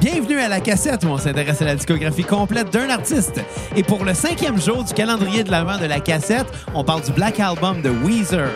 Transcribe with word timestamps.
Bienvenue 0.00 0.38
à 0.40 0.48
la 0.48 0.60
cassette 0.60 1.04
où 1.04 1.08
on 1.08 1.18
s'intéresse 1.18 1.60
à 1.62 1.64
la 1.64 1.74
discographie 1.74 2.24
complète 2.24 2.70
d'un 2.70 2.88
artiste. 2.88 3.40
Et 3.76 3.82
pour 3.82 4.04
le 4.04 4.14
cinquième 4.14 4.60
jour 4.60 4.84
du 4.84 4.92
calendrier 4.94 5.44
de 5.44 5.50
l'avant 5.50 5.78
de 5.78 5.86
la 5.86 6.00
cassette, 6.00 6.46
on 6.74 6.84
parle 6.84 7.02
du 7.02 7.12
Black 7.12 7.40
Album 7.40 7.82
de 7.82 7.90
Weezer. 7.90 8.50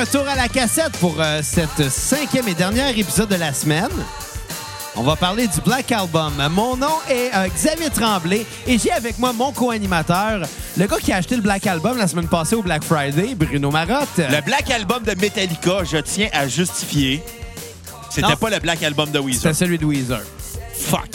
Retour 0.00 0.28
à 0.28 0.34
la 0.34 0.48
cassette 0.48 0.92
pour 1.00 1.14
euh, 1.20 1.40
cette 1.42 1.88
cinquième 1.90 2.48
et 2.48 2.54
dernière 2.54 2.96
épisode 2.96 3.28
de 3.28 3.34
la 3.36 3.52
semaine. 3.52 3.88
On 4.94 5.02
va 5.02 5.16
parler 5.16 5.46
du 5.46 5.60
Black 5.60 5.90
Album. 5.92 6.32
Mon 6.50 6.76
nom 6.76 6.92
est 7.08 7.30
euh, 7.34 7.48
Xavier 7.48 7.90
Tremblay 7.90 8.46
et 8.66 8.78
j'ai 8.78 8.92
avec 8.92 9.18
moi 9.18 9.32
mon 9.32 9.52
co-animateur, 9.52 10.40
le 10.76 10.86
gars 10.86 10.96
qui 10.98 11.12
a 11.12 11.16
acheté 11.16 11.36
le 11.36 11.42
Black 11.42 11.66
Album 11.66 11.98
la 11.98 12.06
semaine 12.06 12.28
passée 12.28 12.56
au 12.56 12.62
Black 12.62 12.82
Friday, 12.84 13.34
Bruno 13.34 13.70
Marotte. 13.70 14.18
Le 14.18 14.40
Black 14.42 14.70
Album 14.70 15.02
de 15.02 15.14
Metallica, 15.20 15.84
je 15.84 15.98
tiens 15.98 16.28
à 16.32 16.46
justifier. 16.48 17.22
C'était 18.10 18.28
Non. 18.28 18.36
pas 18.36 18.50
le 18.50 18.58
Black 18.58 18.82
Album 18.82 19.10
de 19.10 19.18
C'est 19.18 19.24
Weezer. 19.24 19.54
celui 19.54 19.78
de 19.78 19.84
Weezer. 19.84 20.22
Fuck. 20.78 21.10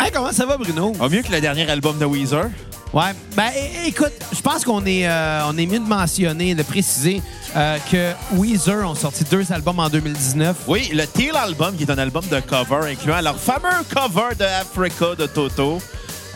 Hey, 0.00 0.10
comment 0.12 0.32
ça 0.32 0.46
va, 0.46 0.56
Bruno? 0.56 0.92
Pas 0.92 1.08
mieux 1.08 1.22
que 1.22 1.32
le 1.32 1.40
dernier 1.40 1.68
album 1.70 1.98
de 1.98 2.04
Weezer. 2.04 2.46
Ouais. 2.92 3.12
Ben, 3.36 3.50
écoute, 3.86 4.12
je 4.32 4.40
pense 4.40 4.64
qu'on 4.64 4.84
est, 4.86 5.06
euh, 5.06 5.42
on 5.46 5.56
est 5.58 5.66
mieux 5.66 5.78
de 5.78 5.86
mentionner, 5.86 6.54
de 6.54 6.62
préciser 6.62 7.20
euh, 7.54 7.76
que 7.90 8.12
Weezer 8.34 8.88
ont 8.88 8.94
sorti 8.94 9.24
deux 9.24 9.52
albums 9.52 9.78
en 9.78 9.88
2019. 9.88 10.56
Oui, 10.66 10.90
le 10.94 11.06
Teal 11.06 11.36
Album, 11.36 11.76
qui 11.76 11.82
est 11.82 11.90
un 11.90 11.98
album 11.98 12.24
de 12.30 12.40
cover 12.40 12.90
incluant 12.90 13.20
leur 13.20 13.38
fameux 13.38 13.68
cover 13.94 14.34
de 14.38 14.44
Africa 14.44 15.14
de 15.18 15.26
Toto, 15.26 15.80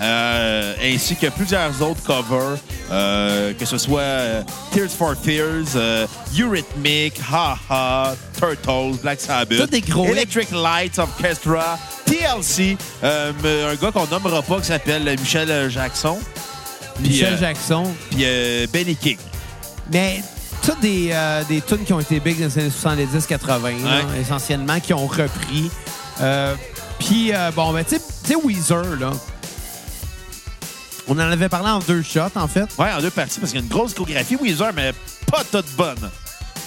euh, 0.01 0.75
ainsi 0.83 1.17
que 1.17 1.27
plusieurs 1.29 1.81
autres 1.83 2.03
covers, 2.03 2.59
euh, 2.91 3.53
que 3.55 3.65
ce 3.65 3.79
soit 3.79 4.01
euh, 4.01 4.43
Tears 4.73 4.91
for 4.91 5.15
Fears, 5.23 5.77
Eurythmic, 6.39 7.21
Ha 7.33 7.57
Ha, 7.71 8.15
Turtles, 8.39 8.99
Black 9.03 9.21
Sabbath, 9.21 9.71
des 9.71 9.81
gros 9.81 10.07
Electric 10.07 10.51
Lights 10.51 10.99
Orchestra, 10.99 11.79
TLC, 12.07 12.77
un 13.03 13.75
gars 13.81 13.93
qu'on 13.93 14.07
nommera 14.07 14.43
pas 14.43 14.59
qui 14.61 14.67
s'appelle 14.67 15.05
Michel 15.21 15.71
Jackson, 15.71 16.19
puis, 16.97 17.09
Michel 17.09 17.39
Jackson. 17.39 17.85
puis 18.11 18.25
Benny 18.73 18.97
King. 18.97 19.19
Mais 19.93 20.23
toutes 20.65 20.81
des, 20.81 21.11
euh, 21.13 21.43
des 21.49 21.61
tunes 21.61 21.85
qui 21.85 21.93
ont 21.93 22.01
été 22.01 22.21
big 22.21 22.39
dans 22.39 22.47
les 22.47 22.59
années 22.59 22.71
70-80, 22.71 23.83
là, 23.85 23.97
Ouais. 24.13 24.21
essentiellement, 24.21 24.79
qui 24.81 24.95
ont 24.95 25.07
repris. 25.07 25.71
Euh, 26.21 26.55
Puis, 27.01 27.33
euh, 27.35 27.51
bon, 27.51 27.73
ben, 27.73 27.85
tu 27.85 27.97
sais, 27.97 28.37
Weezer, 28.37 28.85
là, 29.01 29.11
on 31.15 31.21
en 31.21 31.31
avait 31.31 31.49
parlé 31.49 31.69
en 31.71 31.79
deux 31.81 32.03
shots, 32.03 32.21
en 32.37 32.49
fait. 32.49 32.67
Ouais, 32.79 32.93
en 32.97 33.01
deux 33.01 33.11
parties, 33.11 33.39
parce 33.41 33.53
qu'il 33.53 33.61
y 33.61 33.63
a 33.63 33.67
une 33.67 33.71
grosse 33.73 33.89
discographie 33.91 34.37
Weezer, 34.37 34.73
mais 34.75 34.93
pas 35.31 35.43
toute 35.51 35.71
bonne. 35.77 36.11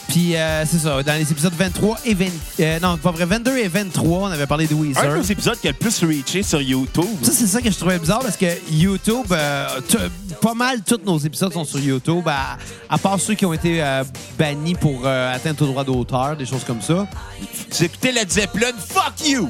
Puis, 0.07 0.35
euh, 0.37 0.63
c'est 0.69 0.77
ça, 0.77 1.01
dans 1.01 1.13
les 1.13 1.29
épisodes 1.31 1.51
23 1.57 1.97
et 2.05 2.13
20... 2.13 2.25
euh, 2.59 2.79
non, 2.79 2.95
pas 2.97 3.09
vrai, 3.11 3.25
22 3.25 3.57
et 3.57 3.67
23, 3.67 4.29
on 4.29 4.31
avait 4.31 4.45
parlé 4.45 4.67
de 4.67 4.75
Un 4.75 4.77
Weezer. 4.77 5.19
des 5.19 5.31
épisodes 5.31 5.59
qui 5.59 5.67
a 5.67 5.71
le 5.71 5.77
plus 5.77 6.03
reaché 6.03 6.43
sur 6.43 6.61
YouTube. 6.61 7.05
Ça, 7.23 7.31
c'est 7.33 7.47
ça 7.47 7.59
que 7.59 7.71
je 7.71 7.75
trouvais 7.75 7.97
bizarre 7.97 8.19
parce 8.19 8.37
que 8.37 8.45
YouTube, 8.71 9.25
euh, 9.31 9.67
pas 10.41 10.53
mal 10.53 10.81
tous 10.83 11.01
nos 11.03 11.17
épisodes 11.17 11.51
sont 11.51 11.65
sur 11.65 11.79
YouTube, 11.79 12.25
à, 12.27 12.57
à 12.87 12.97
part 12.99 13.19
ceux 13.19 13.33
qui 13.33 13.45
ont 13.47 13.53
été 13.53 13.81
euh, 13.83 14.03
bannis 14.37 14.75
pour 14.75 15.01
euh, 15.05 15.33
atteinte 15.35 15.59
au 15.63 15.65
droit 15.65 15.83
d'auteur, 15.83 16.37
des 16.37 16.45
choses 16.45 16.63
comme 16.65 16.81
ça. 16.83 17.07
Tu 17.75 17.83
écoutais 17.85 18.11
Led 18.11 18.31
Zeppelin, 18.31 18.73
fuck 18.87 19.27
you! 19.27 19.49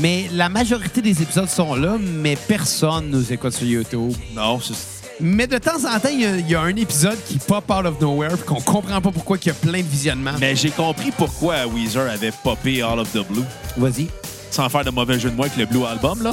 Mais 0.00 0.28
la 0.32 0.48
majorité 0.48 1.00
des 1.00 1.22
épisodes 1.22 1.48
sont 1.48 1.74
là, 1.74 1.96
mais 2.00 2.36
personne 2.36 3.10
nous 3.10 3.32
écoute 3.32 3.52
sur 3.54 3.66
YouTube. 3.66 4.12
Non, 4.34 4.60
c'est... 4.60 4.74
Mais 5.20 5.46
de 5.46 5.58
temps 5.58 5.76
en 5.88 6.00
temps, 6.00 6.08
il 6.12 6.20
y, 6.22 6.26
a- 6.26 6.36
il 6.38 6.50
y 6.50 6.54
a 6.56 6.60
un 6.60 6.74
épisode 6.74 7.16
qui 7.28 7.38
pop 7.38 7.64
out 7.70 7.86
of 7.86 8.00
nowhere 8.00 8.30
puis 8.36 8.44
qu'on 8.44 8.60
comprend 8.60 9.00
pas 9.00 9.12
pourquoi 9.12 9.36
il 9.40 9.46
y 9.46 9.50
a 9.50 9.54
plein 9.54 9.78
de 9.80 9.86
visionnements. 9.86 10.32
Mais 10.40 10.56
j'ai 10.56 10.70
compris 10.70 11.12
pourquoi 11.16 11.66
Weezer 11.68 12.10
avait 12.10 12.32
popé 12.42 12.82
All 12.82 12.98
of 12.98 13.12
the 13.12 13.24
Blue. 13.28 13.44
Vas-y, 13.76 14.08
Sans 14.50 14.68
faire 14.68 14.84
de 14.84 14.90
mauvais 14.90 15.20
jeu 15.20 15.30
de 15.30 15.36
moi 15.36 15.46
avec 15.46 15.56
le 15.56 15.66
Blue 15.66 15.84
Album, 15.86 16.20
là. 16.24 16.32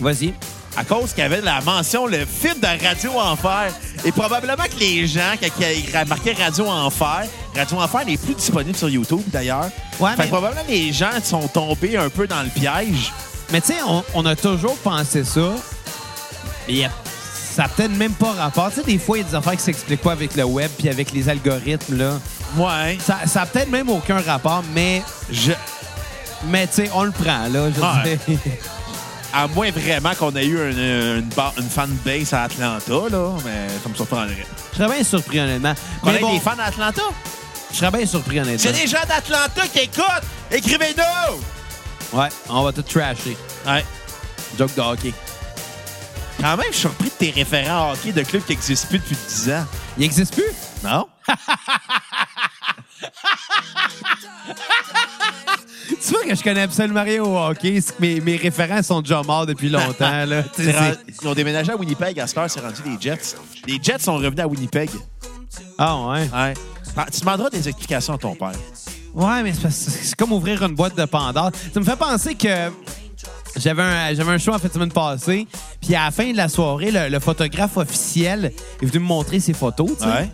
vas-y. 0.00 0.32
À 0.78 0.84
cause 0.84 1.10
qu'il 1.12 1.18
y 1.22 1.26
avait 1.26 1.40
la 1.42 1.60
mention, 1.62 2.06
le 2.06 2.18
feed 2.26 2.60
de 2.60 2.84
Radio 2.86 3.10
Enfer. 3.18 3.72
Et 4.06 4.12
probablement 4.12 4.64
que 4.64 4.78
les 4.80 5.06
gens, 5.06 5.32
quand 5.40 5.48
il 5.60 5.90
y 5.90 5.96
a 5.96 6.04
marqué 6.06 6.32
Radio 6.32 6.66
Enfer, 6.66 7.24
Radio 7.56 7.80
Enfer 7.80 8.04
n'est 8.06 8.16
plus 8.16 8.34
disponible 8.34 8.76
sur 8.76 8.88
YouTube, 8.88 9.22
d'ailleurs. 9.28 9.70
Ouais, 9.98 10.10
fait 10.10 10.16
mais- 10.18 10.24
que 10.24 10.28
probablement 10.30 10.62
les 10.68 10.92
gens 10.92 11.10
sont 11.22 11.48
tombés 11.48 11.96
un 11.96 12.08
peu 12.10 12.26
dans 12.26 12.42
le 12.42 12.48
piège. 12.50 13.12
Mais 13.52 13.60
tu 13.60 13.68
sais, 13.68 13.78
on, 13.86 14.02
on 14.14 14.26
a 14.26 14.34
toujours 14.36 14.76
pensé 14.78 15.24
ça. 15.24 15.52
Mais 16.68 16.84
a- 16.84 16.90
ça 17.54 17.62
n'a 17.62 17.68
peut-être 17.68 17.92
même 17.96 18.12
pas 18.12 18.32
rapport. 18.32 18.68
Tu 18.70 18.76
sais, 18.76 18.82
des 18.82 18.98
fois, 18.98 19.18
il 19.18 19.22
y 19.22 19.24
a 19.24 19.28
des 19.28 19.34
affaires 19.34 19.54
qui 19.56 19.62
s'expliquent 19.62 20.02
pas 20.02 20.12
avec 20.12 20.34
le 20.36 20.44
web 20.44 20.70
puis 20.78 20.88
avec 20.88 21.12
les 21.12 21.28
algorithmes, 21.28 21.96
là. 21.96 22.18
Ouais. 22.56 22.98
Ça, 23.04 23.18
ça 23.26 23.42
a 23.42 23.46
peut-être 23.46 23.70
même 23.70 23.88
aucun 23.88 24.20
rapport, 24.20 24.62
mais, 24.74 25.02
Je... 25.30 25.52
mais 26.48 26.66
tu 26.66 26.74
sais, 26.74 26.90
on 26.94 27.04
le 27.04 27.12
prend, 27.12 27.48
là. 27.48 27.70
Je 27.74 27.80
Ouais. 27.80 28.18
À 29.32 29.48
moins 29.48 29.70
vraiment 29.70 30.14
qu'on 30.18 30.34
ait 30.36 30.46
eu 30.46 30.56
une, 30.70 30.78
une, 30.78 31.30
une 31.58 31.68
fanbase 31.68 32.32
à 32.32 32.44
Atlanta, 32.44 32.92
là, 33.10 33.30
mais 33.44 33.66
ça 33.82 33.88
me 33.88 33.94
surprendrait. 33.94 34.46
Je 34.72 34.78
serais 34.78 34.94
bien 34.94 35.04
surpris, 35.04 35.40
honnêtement. 35.40 35.74
Qu'on 36.00 36.10
Mais 36.10 36.16
ait 36.16 36.20
bon, 36.20 36.32
des 36.32 36.40
fans 36.40 36.56
d'Atlanta? 36.56 37.02
Je 37.76 37.80
serais 37.84 37.90
bien 37.98 38.06
surpris, 38.06 38.40
honnêtement. 38.40 38.70
a 38.70 38.72
des 38.72 38.86
gens 38.86 39.04
d'Atlanta 39.06 39.68
qui 39.70 39.80
écoutent, 39.80 40.24
écrivez-nous! 40.50 42.18
Ouais, 42.18 42.28
on 42.48 42.62
va 42.62 42.72
tout 42.72 42.80
trasher. 42.82 43.36
Ouais. 43.66 43.84
Joke 44.58 44.74
de 44.74 44.80
hockey. 44.80 45.12
Quand 46.40 46.56
même, 46.56 46.66
je 46.68 46.72
suis 46.72 46.80
surpris 46.88 47.04
de 47.08 47.10
tes 47.10 47.30
référents 47.32 47.92
hockey 47.92 48.12
de 48.12 48.22
clubs 48.22 48.42
qui 48.44 48.52
n'existent 48.52 48.88
plus 48.88 48.98
depuis 48.98 49.16
10 49.28 49.50
ans. 49.50 49.66
Il 49.98 50.04
existe 50.04 50.32
plus? 50.34 50.52
Non? 50.82 51.06
Tu 55.88 56.12
vois 56.12 56.24
que 56.24 56.34
je 56.34 56.42
connais 56.42 56.62
absolument 56.62 57.02
rien 57.02 57.22
au 57.22 57.36
hockey. 57.36 57.80
c'est 57.80 57.96
que 57.96 58.00
Mes, 58.02 58.20
mes 58.20 58.36
référents 58.36 58.82
sont 58.82 59.00
déjà 59.02 59.22
morts 59.22 59.46
depuis 59.46 59.68
longtemps. 59.68 60.24
Là. 60.24 60.42
Tu 60.42 60.64
sais, 60.64 60.64
C'est 60.72 60.78
rendu- 60.78 60.96
c'est- 61.08 61.14
Ils 61.22 61.28
ont 61.28 61.34
déménagé 61.34 61.72
à 61.72 61.76
Winnipeg. 61.76 62.18
À 62.20 62.26
cette 62.26 62.38
heure, 62.38 62.50
c'est 62.50 62.60
rendu 62.60 62.80
les 62.84 62.96
Jets. 63.00 63.36
Les 63.66 63.78
Jets 63.82 63.98
sont 64.00 64.14
revenus 64.16 64.40
à 64.40 64.46
Winnipeg. 64.46 64.90
Ah 65.78 65.96
ouais? 66.08 66.28
Ouais. 66.32 66.54
Ah, 66.96 67.06
Tu 67.12 67.20
demanderas 67.20 67.50
des 67.50 67.68
explications 67.68 68.14
à 68.14 68.18
ton 68.18 68.34
père. 68.34 68.52
Ouais, 69.14 69.42
mais 69.42 69.52
c'est 69.70 70.14
comme 70.16 70.32
ouvrir 70.32 70.62
une 70.62 70.74
boîte 70.74 70.96
de 70.96 71.04
Pandore. 71.04 71.50
Ça 71.72 71.80
me 71.80 71.84
fait 71.84 71.96
penser 71.96 72.34
que 72.34 72.70
j'avais 73.56 73.82
un, 73.82 74.14
j'avais 74.14 74.32
un 74.32 74.38
show 74.38 74.52
en 74.54 74.58
fait 74.58 74.72
semaine 74.72 74.92
passée. 74.92 75.46
Puis 75.80 75.94
à 75.94 76.04
la 76.06 76.10
fin 76.10 76.30
de 76.30 76.36
la 76.36 76.48
soirée, 76.48 76.90
le, 76.90 77.08
le 77.08 77.20
photographe 77.20 77.76
officiel 77.76 78.52
est 78.82 78.86
venu 78.86 78.98
me 79.00 79.06
montrer 79.08 79.40
ses 79.40 79.54
photos. 79.54 79.90
tu 79.98 80.04
sais. 80.04 80.10
Ouais. 80.10 80.30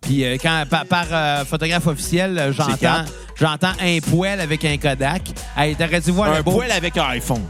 Puis 0.00 0.24
euh, 0.24 0.36
quand 0.42 0.64
par, 0.68 0.84
par, 0.86 1.06
euh, 1.12 1.44
photographe 1.44 1.86
officiel, 1.86 2.36
euh, 2.38 2.52
j'entends 2.52 3.04
j'entends 3.38 3.72
un 3.80 3.98
poêle 4.00 4.40
avec 4.40 4.64
un 4.64 4.76
Kodak. 4.76 5.22
Hey, 5.56 5.76
t'aurais 5.76 6.00
dû 6.00 6.10
voir 6.10 6.32
Un 6.32 6.38
le 6.38 6.42
beau. 6.42 6.52
poêle 6.52 6.72
avec 6.72 6.96
un 6.96 7.04
iPhone. 7.10 7.42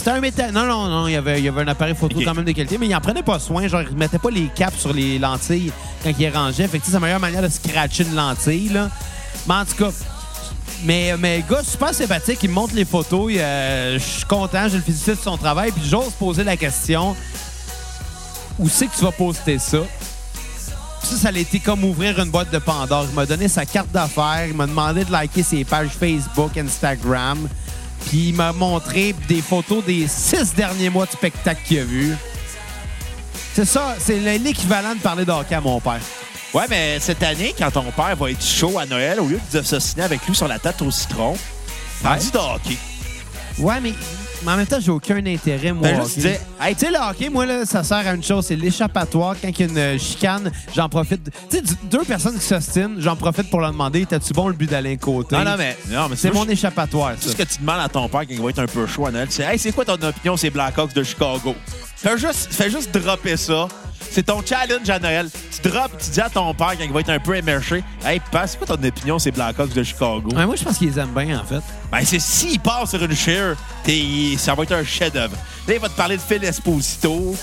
C'était 0.00 0.12
un 0.12 0.20
métal. 0.22 0.50
Non, 0.50 0.64
non, 0.64 0.88
non, 0.88 1.08
il 1.08 1.12
y 1.12 1.16
avait, 1.16 1.40
il 1.40 1.44
y 1.44 1.48
avait 1.48 1.60
un 1.60 1.68
appareil 1.68 1.94
photo 1.94 2.18
quand 2.24 2.32
même 2.32 2.46
de 2.46 2.52
qualité, 2.52 2.78
mais 2.78 2.86
il 2.86 2.94
en 2.96 3.02
prenait 3.02 3.22
pas 3.22 3.38
soin. 3.38 3.68
Genre, 3.68 3.82
il 3.82 3.94
mettait 3.98 4.18
pas 4.18 4.30
les 4.30 4.46
caps 4.46 4.78
sur 4.78 4.94
les 4.94 5.18
lentilles 5.18 5.70
quand 6.02 6.08
il 6.08 6.16
les 6.16 6.30
rangeait. 6.30 6.66
Fait 6.68 6.78
que 6.78 6.86
c'est 6.86 6.92
la 6.94 7.00
meilleure 7.00 7.20
manière 7.20 7.42
de 7.42 7.50
scratcher 7.50 8.04
une 8.04 8.14
lentille, 8.14 8.70
là. 8.70 8.88
Mais 9.46 9.56
en 9.56 9.64
tout 9.66 9.74
cas, 9.76 9.90
mais, 10.84 11.14
mais 11.18 11.44
le 11.46 11.54
gars, 11.54 11.62
super 11.62 11.92
sympathique, 11.92 12.38
il 12.42 12.48
me 12.48 12.54
montre 12.54 12.74
les 12.74 12.86
photos. 12.86 13.30
euh, 13.36 13.98
Je 13.98 14.02
suis 14.02 14.24
content, 14.24 14.68
je 14.70 14.76
le 14.76 14.82
félicite 14.82 15.18
de 15.18 15.22
son 15.22 15.36
travail. 15.36 15.70
Puis 15.70 15.82
j'ose 15.86 16.12
poser 16.18 16.44
la 16.44 16.56
question 16.56 17.14
où 18.58 18.70
c'est 18.70 18.86
que 18.86 18.96
tu 18.96 19.04
vas 19.04 19.12
poster 19.12 19.58
ça? 19.58 19.80
Ça, 21.02 21.16
ça 21.16 21.28
a 21.28 21.32
été 21.38 21.60
comme 21.60 21.84
ouvrir 21.84 22.18
une 22.20 22.30
boîte 22.30 22.50
de 22.50 22.58
Pandore. 22.58 23.04
Il 23.10 23.14
m'a 23.14 23.26
donné 23.26 23.48
sa 23.48 23.66
carte 23.66 23.90
d'affaires, 23.92 24.46
il 24.48 24.54
m'a 24.54 24.66
demandé 24.66 25.04
de 25.04 25.12
liker 25.12 25.42
ses 25.42 25.62
pages 25.64 25.90
Facebook, 25.90 26.56
Instagram. 26.56 27.46
Puis 28.06 28.28
il 28.28 28.34
m'a 28.34 28.52
montré 28.52 29.14
des 29.28 29.42
photos 29.42 29.84
des 29.84 30.06
six 30.08 30.54
derniers 30.54 30.90
mois 30.90 31.06
de 31.06 31.12
spectacle 31.12 31.60
qu'il 31.66 31.78
a 31.78 31.84
vu. 31.84 32.16
C'est 33.54 33.64
ça, 33.64 33.96
c'est 33.98 34.18
l'équivalent 34.38 34.94
de 34.94 35.00
parler 35.00 35.24
de 35.24 35.32
hockey 35.32 35.54
à 35.54 35.60
mon 35.60 35.80
père. 35.80 36.00
Ouais, 36.52 36.64
mais 36.68 36.98
cette 36.98 37.22
année, 37.22 37.54
quand 37.56 37.70
ton 37.70 37.90
père 37.92 38.16
va 38.16 38.30
être 38.30 38.44
chaud 38.44 38.78
à 38.78 38.86
Noël, 38.86 39.20
au 39.20 39.26
lieu 39.26 39.40
de 39.52 39.62
s'associer 39.62 40.02
avec 40.02 40.26
lui 40.26 40.34
sur 40.34 40.48
la 40.48 40.58
tête 40.58 40.82
au 40.82 40.90
citron, 40.90 41.36
parle-y 42.02 42.30
de 42.30 42.38
hockey. 42.38 42.76
Ouais, 43.58 43.80
mais, 43.80 43.92
mais 44.44 44.52
en 44.52 44.56
même 44.56 44.66
temps, 44.66 44.78
j'ai 44.80 44.90
aucun 44.90 45.24
intérêt, 45.24 45.72
moi. 45.72 45.88
Ben, 45.88 46.00
hockey. 46.00 46.20
dire, 46.20 46.38
Hey, 46.60 46.74
tu 46.74 46.86
sais, 46.86 46.90
le 46.90 46.98
hockey, 46.98 47.28
moi, 47.28 47.46
là, 47.46 47.64
ça 47.66 47.82
sert 47.84 47.98
à 48.06 48.12
une 48.14 48.22
chose, 48.22 48.46
c'est 48.46 48.56
l'échappatoire. 48.56 49.34
Quand 49.40 49.48
il 49.48 49.74
y 49.74 49.78
a 49.80 49.92
une 49.92 49.98
chicane, 49.98 50.50
j'en 50.74 50.88
profite. 50.88 51.30
Tu 51.50 51.58
sais, 51.58 51.62
deux 51.84 52.04
personnes 52.04 52.38
qui 52.38 52.44
s'ostinent, 52.44 52.96
j'en 52.98 53.16
profite 53.16 53.48
pour 53.50 53.60
leur 53.60 53.72
demander 53.72 54.06
T'as-tu 54.06 54.32
bon 54.32 54.48
le 54.48 54.54
but 54.54 54.70
d'aller 54.70 54.96
côté? 54.96 55.36
Non, 55.36 55.44
non, 55.44 55.54
mais, 55.58 55.76
non, 55.90 56.08
mais 56.08 56.16
C'est 56.16 56.32
mon 56.32 56.46
échappatoire, 56.48 57.14
Tout 57.16 57.28
ça. 57.28 57.30
ce 57.30 57.36
que 57.36 57.42
tu 57.42 57.60
demandes 57.60 57.80
à 57.80 57.88
ton 57.88 58.08
père 58.08 58.20
quand 58.20 58.26
il 58.30 58.40
va 58.40 58.50
être 58.50 58.58
un 58.60 58.66
peu 58.66 58.86
chaud 58.86 59.06
à 59.06 59.10
Noël, 59.10 59.28
c'est 59.30 59.42
Hey, 59.44 59.58
c'est 59.58 59.72
quoi 59.72 59.84
ton 59.84 59.94
opinion 59.94 60.36
les 60.42 60.50
Blackhawks 60.50 60.94
de 60.94 61.02
Chicago? 61.02 61.54
Fais 61.96 62.16
juste, 62.16 62.48
fais 62.52 62.70
juste 62.70 62.96
dropper 62.96 63.36
ça. 63.36 63.68
C'est 64.12 64.24
ton 64.24 64.42
challenge 64.44 64.88
à 64.90 64.98
Noël. 64.98 65.28
Tu 65.62 65.68
drops, 65.68 65.90
tu 66.04 66.10
dis 66.10 66.20
à 66.20 66.28
ton 66.28 66.52
père 66.54 66.72
quand 66.76 66.84
il 66.84 66.92
va 66.92 67.00
être 67.00 67.10
un 67.10 67.18
peu 67.20 67.36
émerché 67.36 67.84
Hey, 68.04 68.20
c'est 68.46 68.58
quoi 68.58 68.66
ton 68.76 68.82
opinion 68.82 69.18
sur 69.18 69.30
les 69.30 69.36
Blackhawks 69.36 69.72
de 69.72 69.82
Chicago? 69.82 70.22
Ouais, 70.34 70.46
moi, 70.46 70.56
je 70.56 70.64
pense 70.64 70.78
qu'ils 70.78 70.98
aiment 70.98 71.14
bien, 71.14 71.38
en 71.40 71.44
fait. 71.44 71.60
Ben, 71.92 72.00
c'est 72.04 72.18
s'il 72.20 72.58
part 72.60 72.88
sur 72.88 73.02
une 73.04 73.14
t'es- 73.84 74.36
ça 74.36 74.54
va 74.54 74.64
être 74.64 74.72
un 74.72 74.84
chef-d'œuvre. 74.84 75.36
Là, 75.68 75.74
il 75.74 75.80
va 75.80 75.88
te 75.88 75.96
parler 75.96 76.16
de 76.16 76.22
Phil 76.22 76.42
Esposito, 76.44 77.34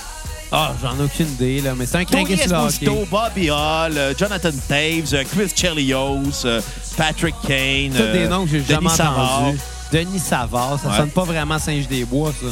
Ah, 0.52 0.72
j'en 0.82 0.98
ai 0.98 1.04
aucune 1.04 1.28
idée, 1.28 1.60
là, 1.60 1.74
mais 1.76 1.86
c'est 1.86 1.98
un 1.98 2.06
Tony. 2.06 2.34
Esposito, 2.34 3.06
Bobby 3.12 3.50
Hall, 3.52 3.98
euh, 3.98 4.14
Jonathan 4.18 4.50
Taves, 4.70 5.14
euh, 5.14 5.24
Chris 5.30 5.52
Chelios, 5.54 6.46
euh, 6.46 6.62
Patrick 6.96 7.36
Kane. 7.46 7.92
Tous 7.92 8.14
des 8.18 8.28
noms 8.30 8.46
que 8.46 8.52
j'ai 8.52 8.64
jamais 8.64 8.90
entendus. 8.90 9.60
Denis 9.92 10.20
Savard, 10.20 10.80
ça 10.82 10.90
Ouais. 10.90 10.98
sonne 10.98 11.10
pas 11.12 11.24
vraiment 11.24 11.60
singe 11.60 11.88
des 11.90 12.06
bois, 12.06 12.32
ça. 12.32 12.48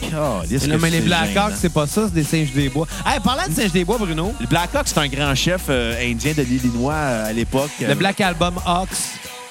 Que 0.00 0.76
mais 0.76 0.90
les 0.90 1.00
Blackhawks, 1.00 1.54
c'est 1.60 1.72
pas 1.72 1.86
ça, 1.86 2.02
c'est 2.06 2.14
des 2.14 2.24
singes 2.24 2.52
des 2.52 2.68
bois. 2.68 2.86
Hey, 3.06 3.20
parlant 3.20 3.46
de 3.48 3.52
singes 3.54 3.72
des 3.72 3.84
bois, 3.84 3.98
Bruno, 3.98 4.32
Le 4.40 4.46
Blackhawks, 4.46 4.88
c'est 4.88 4.98
un 4.98 5.08
grand 5.08 5.34
chef 5.34 5.62
euh, 5.68 5.94
indien 6.10 6.32
de 6.36 6.42
l'Illinois 6.42 6.94
euh, 6.94 7.28
à 7.28 7.32
l'époque. 7.32 7.70
le 7.80 7.94
Black 7.94 8.20
Album 8.20 8.54
Hawks. 8.66 8.88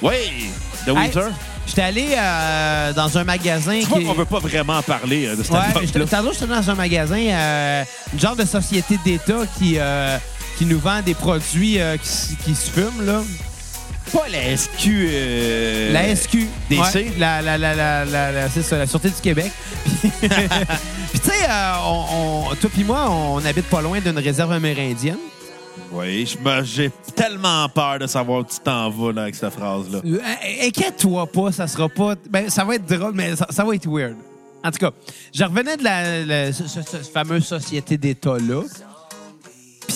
Oui, 0.01 0.13
de 0.87 0.91
Hey, 0.91 0.97
Windsor. 0.97 1.29
J'étais 1.67 1.81
allé 1.83 2.05
euh, 2.17 2.93
dans 2.93 3.15
un 3.17 3.23
magasin 3.23 3.73
tu 3.79 3.85
qui. 3.85 3.85
vois 3.85 3.99
qu'on 4.13 4.13
veut 4.19 4.25
pas 4.25 4.39
vraiment 4.39 4.77
en 4.77 4.81
parler 4.81 5.27
euh, 5.27 5.35
de 5.35 5.43
cette 5.43 5.51
Ouais, 5.51 5.59
tantôt, 6.07 6.31
j'étais 6.33 6.47
dans 6.47 6.69
un 6.69 6.75
magasin, 6.75 7.19
euh, 7.19 7.83
une 8.13 8.19
genre 8.19 8.35
de 8.35 8.45
société 8.45 8.97
d'État 9.05 9.41
qui, 9.57 9.75
euh, 9.77 10.17
qui 10.57 10.65
nous 10.65 10.79
vend 10.79 11.01
des 11.03 11.13
produits 11.13 11.79
euh, 11.79 11.97
qui, 11.97 12.35
qui 12.37 12.55
se 12.55 12.71
fument, 12.71 13.05
là. 13.05 13.21
Pas 14.11 14.27
la 14.31 14.55
SQ. 14.57 14.87
euh, 14.87 15.93
La 15.93 16.15
SQ. 16.15 16.35
DC? 16.69 16.79
Ouais, 16.95 17.11
la, 17.17 17.41
la, 17.41 17.57
la, 17.57 17.75
la, 17.75 18.05
la, 18.05 18.31
la- 18.31 18.49
c'est 18.49 18.63
ça, 18.63 18.77
la 18.77 18.87
Sûreté 18.87 19.09
du 19.09 19.21
Québec. 19.21 19.51
Puis, 20.19 21.19
tu 21.19 21.29
sais, 21.29 21.49
euh, 21.49 21.73
on, 21.85 22.49
on- 22.51 22.55
toi 22.55 22.69
puis 22.73 22.83
moi, 22.83 23.09
on 23.09 23.43
habite 23.45 23.65
pas 23.65 23.81
loin 23.81 23.99
d'une 23.99 24.17
réserve 24.17 24.51
amérindienne. 24.51 25.17
Oui, 25.91 26.27
j'ai 26.63 26.91
tellement 27.15 27.67
peur 27.69 27.99
de 27.99 28.05
savoir 28.07 28.39
où 28.41 28.43
tu 28.43 28.59
t'en 28.63 28.89
vas 28.91 29.11
là, 29.13 29.21
avec 29.23 29.35
cette 29.35 29.53
phrase-là. 29.53 29.99
Euh, 30.05 30.19
Inquiète-toi 30.67 31.25
pas, 31.27 31.51
ça 31.51 31.67
sera 31.67 31.89
pas. 31.89 32.13
Ben, 32.29 32.49
ça 32.49 32.63
va 32.63 32.75
être 32.75 32.85
drôle, 32.85 33.13
mais 33.15 33.35
ça, 33.35 33.47
ça 33.49 33.63
va 33.63 33.73
être 33.75 33.87
weird. 33.87 34.15
En 34.63 34.71
tout 34.71 34.77
cas, 34.77 34.91
je 35.33 35.43
revenais 35.43 35.77
de 35.77 35.83
la, 35.83 36.25
la- 36.25 36.53
ce- 36.53 36.67
ce- 36.67 36.81
cette 36.81 37.07
fameuse 37.07 37.45
société 37.45 37.97
d'État-là. 37.97 38.61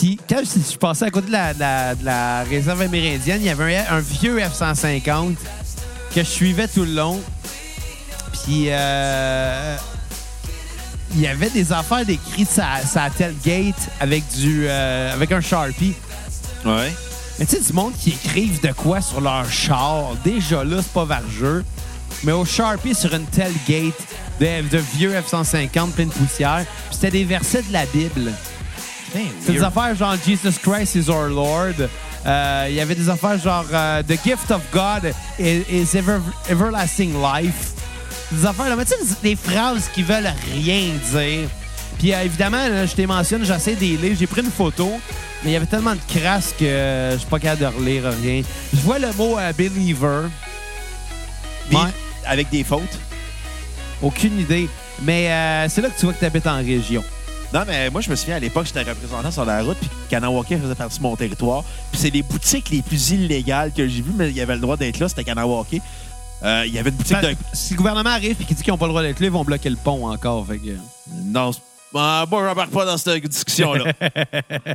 Puis, 0.03 0.19
quand 0.29 0.41
je, 0.43 0.59
je 0.73 0.77
passais 0.77 1.05
à 1.05 1.09
côté 1.11 1.27
de 1.27 1.31
la, 1.31 1.53
de 1.53 1.59
la- 1.61 1.95
de 1.95 2.03
la 2.03 2.43
réserve 2.43 2.81
amérindienne, 2.81 3.39
il 3.39 3.45
y 3.45 3.49
avait 3.49 3.77
un, 3.77 3.95
un 3.95 3.99
vieux 4.01 4.37
F-150 4.37 5.35
que 6.13 6.19
je 6.21 6.27
suivais 6.29 6.67
tout 6.67 6.83
le 6.83 6.91
long. 6.93 7.21
Puis, 8.43 8.65
euh, 8.67 9.77
il 11.15 11.21
y 11.21 11.27
avait 11.27 11.49
des 11.51 11.71
affaires 11.71 12.05
décrites 12.05 12.49
sa, 12.49 12.81
sa 12.85 13.09
tailgate 13.11 13.77
avec, 14.01 14.25
du, 14.35 14.65
euh, 14.67 15.13
avec 15.13 15.31
un 15.31 15.39
Sharpie. 15.39 15.93
Ouais. 16.65 16.91
Mais 17.39 17.45
tu 17.45 17.55
sais, 17.55 17.61
du 17.61 17.71
monde 17.71 17.93
qui 17.97 18.09
écrivent 18.09 18.59
de 18.59 18.73
quoi 18.73 18.99
sur 18.99 19.21
leur 19.21 19.49
char, 19.49 20.15
déjà 20.25 20.65
là, 20.65 20.79
c'est 20.81 20.91
pas 20.91 21.05
vargeux. 21.05 21.63
Mais 22.25 22.33
au 22.33 22.43
Sharpie 22.43 22.93
sur 22.93 23.13
une 23.13 23.25
tailgate 23.27 23.93
de, 24.41 24.67
de 24.67 24.83
vieux 24.97 25.13
F-150 25.13 25.91
plein 25.91 26.07
de 26.07 26.11
poussière, 26.11 26.65
c'était 26.91 27.11
des 27.11 27.23
versets 27.23 27.61
de 27.61 27.71
la 27.71 27.85
Bible. 27.85 28.33
C'est 29.41 29.53
des 29.53 29.63
affaires 29.63 29.95
genre 29.95 30.15
Jesus 30.25 30.59
Christ 30.61 30.95
is 30.95 31.09
our 31.09 31.27
Lord. 31.29 31.75
Euh, 32.25 32.65
Il 32.69 32.75
y 32.75 32.79
avait 32.79 32.95
des 32.95 33.09
affaires 33.09 33.37
genre 33.37 33.65
euh, 33.71 34.01
The 34.03 34.17
gift 34.23 34.49
of 34.51 34.61
God 34.71 35.13
is, 35.39 35.63
is 35.69 35.95
ever- 35.97 36.21
everlasting 36.49 37.13
life. 37.21 37.71
Des 38.31 38.45
affaires, 38.45 38.69
là, 38.69 38.75
mais 38.75 38.85
tu 38.85 38.91
sais, 38.93 39.15
des 39.21 39.35
phrases 39.35 39.89
qui 39.93 40.01
veulent 40.01 40.31
rien 40.53 40.89
dire. 41.11 41.47
Puis 41.99 42.13
euh, 42.13 42.23
évidemment, 42.23 42.67
là, 42.67 42.85
je 42.85 42.93
t'ai 42.93 43.05
mentionné, 43.05 43.45
j'essaie 43.45 43.75
des 43.75 43.97
lire. 43.97 44.15
J'ai 44.19 44.25
pris 44.25 44.41
une 44.41 44.49
photo, 44.51 44.89
mais 45.43 45.51
il 45.51 45.53
y 45.53 45.55
avait 45.55 45.65
tellement 45.67 45.93
de 45.93 45.99
crasse 46.19 46.53
que 46.57 47.09
je 47.13 47.17
suis 47.17 47.27
pas 47.29 47.39
capable 47.39 47.61
de 47.61 47.77
relire 47.77 48.03
rien. 48.23 48.41
Je 48.73 48.79
vois 48.81 48.97
le 48.99 49.11
mot 49.13 49.37
believer. 49.57 50.29
Ouais. 51.71 51.79
avec 52.25 52.49
des 52.49 52.63
fautes? 52.63 52.97
Aucune 54.01 54.39
idée. 54.39 54.67
Mais 55.03 55.67
c'est 55.69 55.81
là 55.81 55.89
que 55.89 55.99
tu 55.99 56.05
vois 56.05 56.13
que 56.13 56.19
tu 56.19 56.25
habites 56.25 56.47
en 56.47 56.57
région. 56.57 57.03
Non, 57.53 57.63
mais 57.67 57.89
moi, 57.89 58.01
je 58.01 58.09
me 58.09 58.15
souviens 58.15 58.37
à 58.37 58.39
l'époque, 58.39 58.65
j'étais 58.65 58.81
représentant 58.89 59.29
sur 59.29 59.45
la 59.45 59.61
route, 59.61 59.77
puis 59.77 59.89
Kanawake 60.09 60.57
faisait 60.59 60.75
partie 60.75 60.97
de 60.97 61.03
mon 61.03 61.15
territoire. 61.15 61.63
Puis 61.91 62.01
c'est 62.01 62.09
les 62.09 62.23
boutiques 62.23 62.69
les 62.71 62.81
plus 62.81 63.11
illégales 63.11 63.71
que 63.71 63.87
j'ai 63.87 64.01
vues, 64.01 64.13
mais 64.15 64.29
il 64.29 64.35
y 64.35 64.41
avait 64.41 64.55
le 64.55 64.61
droit 64.61 64.75
d'être 64.75 64.99
là, 64.99 65.07
c'était 65.07 65.23
Kanawake. 65.23 65.81
Euh, 66.43 66.63
Il 66.65 66.73
y 66.73 66.79
avait 66.79 66.89
une 66.89 66.95
boutique 66.95 67.17
de. 67.17 67.27
Ben, 67.27 67.35
Si 67.53 67.73
le 67.73 67.77
gouvernement 67.77 68.09
arrive 68.09 68.41
et 68.41 68.43
qu'il 68.43 68.55
dit 68.55 68.63
qu'ils 68.63 68.73
n'ont 68.73 68.77
pas 68.77 68.85
le 68.87 68.91
droit 68.91 69.01
d'être 69.03 69.19
là, 69.19 69.27
ils 69.27 69.31
vont 69.31 69.43
bloquer 69.43 69.69
le 69.69 69.75
pont 69.77 70.09
encore. 70.09 70.45
Fait 70.47 70.57
que... 70.57 70.77
Non, 71.25 71.51
ah, 71.95 72.25
moi, 72.29 72.41
je 72.41 72.47
n'embarque 72.47 72.71
pas 72.71 72.85
dans 72.85 72.97
cette 72.97 73.25
discussion-là. 73.25 73.85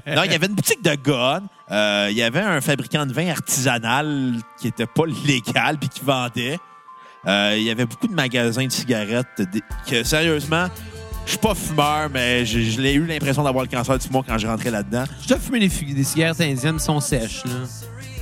non, 0.06 0.22
il 0.24 0.32
y 0.32 0.34
avait 0.34 0.46
une 0.46 0.54
boutique 0.54 0.82
de 0.82 0.94
gun. 0.94 1.42
Euh, 1.70 2.08
il 2.10 2.16
y 2.16 2.22
avait 2.22 2.40
un 2.40 2.60
fabricant 2.60 3.06
de 3.06 3.12
vin 3.12 3.28
artisanal 3.28 4.34
qui 4.60 4.69
était 4.69 4.86
pas 4.86 5.02
légal 5.26 5.78
puis 5.78 5.88
qui 5.88 6.04
vendait. 6.04 6.58
Euh, 7.26 7.56
il 7.58 7.64
y 7.64 7.70
avait 7.70 7.86
beaucoup 7.86 8.06
de 8.06 8.14
magasins 8.14 8.66
de 8.66 8.72
cigarettes 8.72 9.42
que, 9.88 10.04
sérieusement, 10.04 10.69
je 11.28 11.32
suis 11.32 11.38
pas 11.40 11.54
fumeur, 11.54 12.08
mais 12.10 12.46
je, 12.46 12.80
l'ai 12.80 12.94
eu 12.94 13.04
l'impression 13.04 13.42
d'avoir 13.42 13.62
le 13.62 13.69
cancer 13.70 13.98
du 13.98 14.08
poumon 14.08 14.25
quand 14.26 14.38
je 14.38 14.46
rentrais 14.46 14.70
là-dedans. 14.70 15.04
Je 15.20 15.28
dois 15.28 15.38
fumer 15.38 15.60
des, 15.60 15.69
des 15.69 16.02
cigarettes 16.04 16.40
indiennes 16.40 16.78
qui 16.78 16.84
sont 16.84 17.00
sèches. 17.00 17.42
Là. 17.44 17.52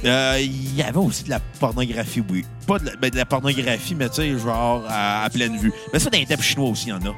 Euh, 0.04 0.38
Il 0.40 0.74
y 0.74 0.82
avait 0.82 0.98
aussi 0.98 1.22
de 1.22 1.30
la 1.30 1.38
pornographie, 1.60 2.20
oui. 2.28 2.44
Pas 2.66 2.80
de 2.80 2.86
la, 2.86 2.96
ben, 2.96 3.08
de 3.08 3.16
la 3.16 3.24
pornographie, 3.24 3.94
mais 3.94 4.08
tu 4.08 4.16
sais, 4.16 4.38
genre 4.38 4.84
à, 4.88 5.22
à 5.22 5.30
pleine 5.30 5.56
vue. 5.56 5.72
Mais 5.92 6.00
ça, 6.00 6.10
dans 6.10 6.18
les 6.18 6.26
tapes 6.26 6.42
chinois 6.42 6.68
aussi, 6.68 6.86
il 6.86 6.90
y 6.90 6.92
en 6.94 6.96
a. 6.96 7.14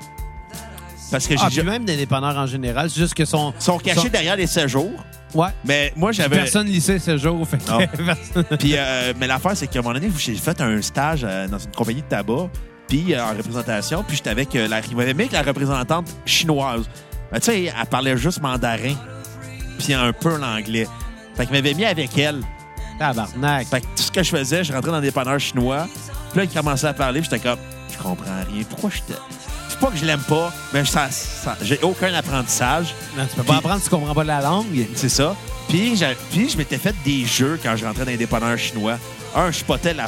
Parce 1.11 1.27
que 1.27 1.35
j'ai 1.39 1.43
Ah, 1.43 1.49
puis 1.51 1.63
même 1.63 1.87
des 1.87 1.97
dépanneurs 1.97 2.37
en 2.37 2.47
général, 2.47 2.91
c'est 2.91 3.01
juste 3.01 3.15
que 3.15 3.25
son. 3.25 3.55
Ils 3.59 3.63
sont 3.63 3.79
cachés 3.79 4.11
derrière 4.11 4.37
les 4.37 4.47
séjours. 4.47 4.93
Ouais. 5.35 5.49
Mais 5.65 5.91
moi, 5.97 6.13
j'avais. 6.13 6.37
Personne 6.37 6.67
lycée 6.67 6.99
ce 6.99 7.17
jour. 7.17 7.49
Fait 7.49 7.57
que 7.57 7.71
Non. 7.71 7.79
personne- 8.35 8.59
Puis, 8.59 8.73
euh, 8.77 9.15
mais 9.19 9.27
l'affaire, 9.27 9.57
c'est 9.57 9.67
qu'à 9.69 9.79
un 9.79 9.83
moment 9.83 9.95
donné, 9.95 10.11
j'ai 10.19 10.35
fait 10.35 10.61
un 10.61 10.83
stage 10.83 11.21
euh, 11.25 11.49
dans 11.49 11.59
une 11.59 11.71
compagnie 11.71 12.03
de 12.03 12.07
tabac, 12.09 12.51
puis 12.89 13.15
euh, 13.15 13.23
en 13.25 13.37
représentation, 13.37 14.03
puis 14.03 14.17
j'étais 14.17 14.31
avec 14.31 14.55
euh, 14.57 14.67
la, 14.69 14.77
avec 14.79 15.33
la 15.33 15.43
représentante 15.43 16.07
chinoise. 16.27 16.83
Ben, 17.31 17.39
tu 17.41 17.47
sais, 17.47 17.65
elle 17.65 17.87
parlait 17.87 18.17
juste 18.17 18.41
mandarin, 18.41 18.95
puis 19.79 19.95
un 19.95 20.13
peu 20.13 20.37
l'anglais. 20.39 20.87
Fait 21.37 21.45
qu'il 21.47 21.55
m'avait 21.55 21.75
mis 21.75 21.85
avec 21.85 22.17
elle. 22.19 22.41
Tabarnak. 22.99 23.67
Fait 23.69 23.81
que 23.81 23.87
tout 23.87 24.03
ce 24.03 24.11
que 24.11 24.23
je 24.23 24.31
faisais, 24.31 24.65
je 24.65 24.73
rentrais 24.73 24.91
dans 24.91 25.01
des 25.01 25.13
panneurs 25.13 25.39
chinois, 25.39 25.87
puis 26.31 26.39
là, 26.39 26.45
il 26.45 26.51
commençait 26.51 26.89
à 26.89 26.93
parler, 26.95 27.21
puis 27.21 27.29
j'étais 27.31 27.49
comme, 27.49 27.59
je 27.93 27.97
comprends 27.99 28.43
rien. 28.51 28.65
Pourquoi 28.69 28.91
je 28.91 28.99
te. 29.13 29.19
C'est 29.69 29.79
pas 29.79 29.89
que 29.91 29.97
je 29.97 30.05
l'aime 30.05 30.23
pas, 30.23 30.53
mais 30.73 30.85
ça, 30.85 31.09
ça- 31.11 31.57
j'ai 31.63 31.79
aucun 31.83 32.13
apprentissage. 32.15 32.95
Non, 33.17 33.25
tu 33.31 33.37
peux 33.37 33.43
pas 33.45 33.57
apprendre 33.59 33.79
si 33.79 33.85
tu 33.85 33.91
comprends 33.91 34.15
pas 34.15 34.25
la 34.25 34.41
langue. 34.41 34.87
C'est 34.97 35.09
ça. 35.11 35.37
Puis, 35.69 35.95
je 35.97 36.57
m'étais 36.57 36.79
fait 36.79 36.95
des 37.05 37.25
jeux 37.27 37.61
quand 37.63 37.77
je 37.77 37.85
rentrais 37.85 38.05
dans 38.07 38.11
les 38.11 38.17
dépanneurs 38.17 38.59
chinois. 38.59 38.95
Un, 39.37 39.53
je 39.53 39.59
spotais 39.59 39.93
la- 39.95 40.07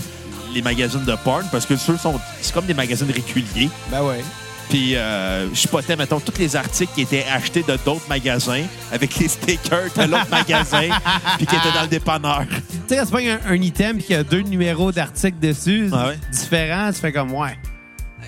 les 0.54 0.62
magazines 0.62 1.04
de 1.04 1.14
porn 1.25 1.45
parce 1.50 1.66
que 1.66 1.76
ceux 1.76 1.97
sont. 1.97 2.19
C'est 2.40 2.52
comme 2.52 2.66
des 2.66 2.75
magazines 2.75 3.11
réguliers. 3.11 3.71
Ben 3.90 4.02
ouais. 4.02 4.25
Puis 4.69 4.95
euh, 4.95 5.52
je 5.52 5.59
spotais, 5.62 5.97
mettons, 5.97 6.21
tous 6.21 6.38
les 6.38 6.54
articles 6.54 6.92
qui 6.95 7.00
étaient 7.02 7.25
achetés 7.25 7.64
de 7.64 7.76
d'autres 7.85 8.09
magasins 8.09 8.62
avec 8.92 9.16
les 9.19 9.26
stickers 9.26 9.92
de 9.97 10.02
l'autre 10.04 10.30
magasin 10.30 10.88
puis 11.38 11.47
qui 11.47 11.57
étaient 11.57 11.73
dans 11.75 11.83
le 11.83 11.88
dépanneur. 11.88 12.45
Tu 12.49 12.95
sais, 12.95 12.97
quand 12.97 13.04
tu 13.04 13.11
prends 13.11 13.19
un, 13.19 13.52
un 13.52 13.61
item 13.61 13.99
et 13.99 14.02
qu'il 14.02 14.14
y 14.14 14.19
a 14.19 14.23
deux 14.23 14.42
numéros 14.42 14.92
d'articles 14.92 15.40
dessus, 15.40 15.90
Ah 15.92 16.07
ouais? 16.09 16.19
différents, 16.30 16.92
tu 16.92 17.00
fais 17.00 17.12
comme, 17.12 17.33
ouais. 17.33 17.59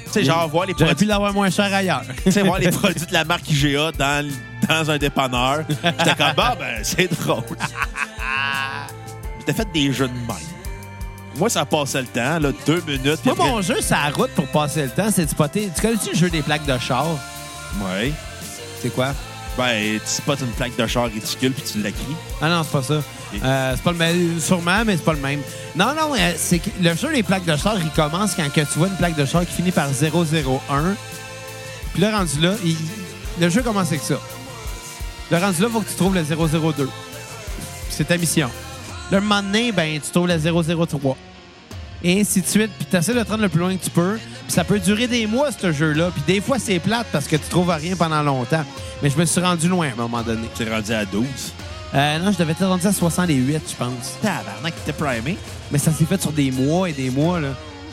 Tu 0.07 0.11
sais, 0.11 0.25
genre, 0.25 0.49
voir 0.49 0.67
les 0.67 0.73
J'aurais 0.73 0.87
pu 0.87 0.95
produits, 0.95 1.07
l'avoir 1.07 1.33
moins 1.33 1.49
cher 1.51 1.73
ailleurs. 1.73 2.03
tu 2.25 2.33
sais, 2.33 2.43
voir 2.43 2.59
les 2.59 2.71
produits 2.73 3.07
de 3.07 3.13
la 3.13 3.25
marque 3.25 3.49
IGA 3.49 3.93
dans, 3.93 4.29
dans 4.69 4.91
un 4.91 4.99
dépanneur. 4.99 5.61
J'étais 5.69 6.15
comme, 6.17 6.33
bah, 6.37 6.57
ben, 6.59 6.81
c'est 6.83 7.09
drôle. 7.21 7.45
J'étais 9.39 9.53
fait 9.53 9.69
des 9.73 9.93
jeux 9.93 10.09
de 10.09 10.13
même. 10.13 10.37
Moi, 11.37 11.49
ça 11.49 11.65
passait 11.65 12.01
le 12.03 12.07
temps, 12.09 12.39
là, 12.39 12.51
deux 12.67 12.83
minutes. 12.87 13.25
Moi, 13.25 13.35
après- 13.35 13.49
mon 13.49 13.63
jeu, 13.63 13.77
c'est 13.81 13.95
la 13.95 14.11
route 14.11 14.31
pour 14.33 14.47
passer 14.49 14.83
le 14.85 14.91
temps, 14.91 15.09
c'est 15.15 15.25
de 15.25 15.31
spotter. 15.31 15.71
Tu 15.75 15.81
connais-tu 15.83 16.11
le 16.11 16.17
jeu 16.17 16.31
des 16.31 16.43
plaques 16.43 16.67
de 16.67 16.79
char? 16.79 17.07
Ouais. 17.81 18.13
C'est 18.83 18.91
quoi? 18.95 19.15
Ben, 19.57 19.99
tu 20.01 20.07
spots 20.07 20.37
une 20.41 20.47
plaque 20.53 20.77
de 20.77 20.87
char 20.87 21.05
ridicule 21.07 21.53
puis 21.53 21.63
tu 21.71 21.79
l'écris. 21.79 22.03
Ah 22.41 22.49
non, 22.49 22.63
c'est 22.63 22.73
pas 22.73 22.83
ça. 22.83 23.03
Euh, 23.43 23.73
c'est 23.75 23.83
pas 23.83 23.93
le 23.93 23.99
même. 23.99 24.41
Sûrement, 24.41 24.85
mais 24.85 24.97
c'est 24.97 25.05
pas 25.05 25.13
le 25.15 25.21
même. 25.21 25.41
Non, 25.77 25.95
non, 25.95 26.15
euh, 26.15 26.33
c'est 26.37 26.59
que 26.59 26.69
le 26.81 26.95
jeu 26.95 27.13
des 27.13 27.23
plaques 27.23 27.45
de 27.45 27.57
char, 27.57 27.77
il 27.79 27.91
commence 27.91 28.35
quand 28.35 28.49
que 28.51 28.61
tu 28.61 28.79
vois 28.79 28.89
une 28.89 28.97
plaque 28.97 29.17
de 29.17 29.25
char 29.25 29.45
qui 29.47 29.53
finit 29.53 29.71
par 29.73 29.89
001. 29.91 30.95
Puis 31.95 32.03
là, 32.03 32.17
rendu 32.19 32.41
là, 32.41 32.55
il- 32.65 32.77
le 33.41 33.49
jeu 33.49 33.63
commence 33.63 33.89
avec 33.89 34.03
ça. 34.03 34.15
Le 35.31 35.37
rendu 35.39 35.61
là, 35.63 35.69
il 35.69 35.73
faut 35.73 35.81
que 35.81 35.89
tu 35.89 35.97
trouves 35.97 36.15
le 36.15 36.25
002. 36.25 36.89
C'est 37.91 38.05
ta 38.09 38.17
mission. 38.19 38.51
Le 39.13 39.21
moment 39.21 39.43
donné, 39.43 39.73
ben, 39.73 40.01
tu 40.01 40.11
trouves 40.11 40.27
le 40.27 40.39
003. 40.39 41.17
et 42.03 42.19
ainsi 42.19 42.41
de 42.41 42.47
suite. 42.47 42.71
Puis 42.79 42.87
tu 42.91 42.97
essaies 42.97 43.13
de 43.13 43.23
te 43.23 43.29
rendre 43.29 43.43
le 43.43 43.51
plus 43.51 43.61
loin 43.61 43.77
que 43.77 43.85
tu 43.85 43.91
peux. 43.91 44.17
Puis 44.17 44.53
ça 44.53 44.65
peut 44.65 44.79
durer 44.81 45.07
des 45.07 45.27
mois, 45.27 45.51
ce 45.53 45.71
jeu-là. 45.71 46.11
Puis 46.15 46.23
des 46.27 46.41
fois, 46.41 46.59
c'est 46.59 46.79
plate 46.79 47.07
parce 47.13 47.27
que 47.27 47.37
tu 47.37 47.47
trouves 47.51 47.69
rien 47.69 47.95
pendant 47.95 48.23
longtemps. 48.23 48.65
Mais 49.03 49.11
je 49.11 49.19
me 49.19 49.27
suis 49.27 49.43
rendu 49.43 49.69
loin 49.69 49.89
à 49.89 49.93
un 49.93 49.97
moment 49.97 50.23
donné. 50.23 50.49
Tu 50.57 50.63
es 50.63 50.75
rendu 50.75 50.93
à 50.93 51.05
12. 51.05 51.27
Euh, 51.95 52.19
non, 52.21 52.33
je 52.33 52.39
devais 52.39 52.53
être 52.53 52.65
rendu 52.65 52.87
à 52.87 52.93
68, 52.93 53.61
je 53.69 53.77
pense. 53.77 54.17
Tabarnak, 54.23 54.73
t'es 54.87 54.95
primé. 54.95 55.37
Mais 55.71 55.77
ça 55.77 55.93
s'est 55.93 56.07
fait 56.07 56.21
sur 56.21 56.33
des 56.33 56.51
mois 56.51 56.89
et 56.89 56.93
des 56.95 57.11
mois, 57.11 57.39
là. 57.39 57.49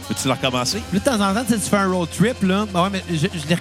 Peux-tu 0.07 0.25
le 0.25 0.33
recommencer? 0.33 0.81
Puis 0.89 0.99
là, 0.99 1.11
de 1.11 1.17
temps 1.17 1.29
en 1.29 1.33
temps, 1.33 1.45
tu 1.45 1.59
fais 1.59 1.75
un 1.75 1.91
road 1.91 2.07
trip, 2.17 2.41
là. 2.43 2.65
Ben 2.73 2.83
ouais, 2.83 2.89
mais 2.93 3.03
je, 3.11 3.27
je, 3.27 3.55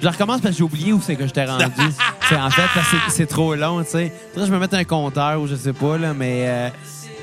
le 0.00 0.08
recommence 0.08 0.40
parce 0.40 0.54
que 0.54 0.58
j'ai 0.58 0.64
oublié 0.64 0.92
où 0.94 1.02
c'est 1.04 1.16
que 1.16 1.26
je 1.26 1.32
t'ai 1.32 1.44
rendu. 1.44 1.64
c'est 2.28 2.36
en 2.36 2.50
fait 2.50 2.62
c'est- 3.10 3.26
trop 3.26 3.54
long, 3.54 3.82
tu 3.84 3.90
sais. 3.90 4.12
Faudrait 4.32 4.40
que 4.42 4.46
je 4.46 4.52
me 4.52 4.58
mette 4.58 4.74
un 4.74 4.84
compteur 4.84 5.40
ou 5.40 5.46
je 5.46 5.54
sais 5.54 5.72
pas, 5.72 5.96
là, 5.98 6.12
mais... 6.14 6.44
euh, 6.46 6.68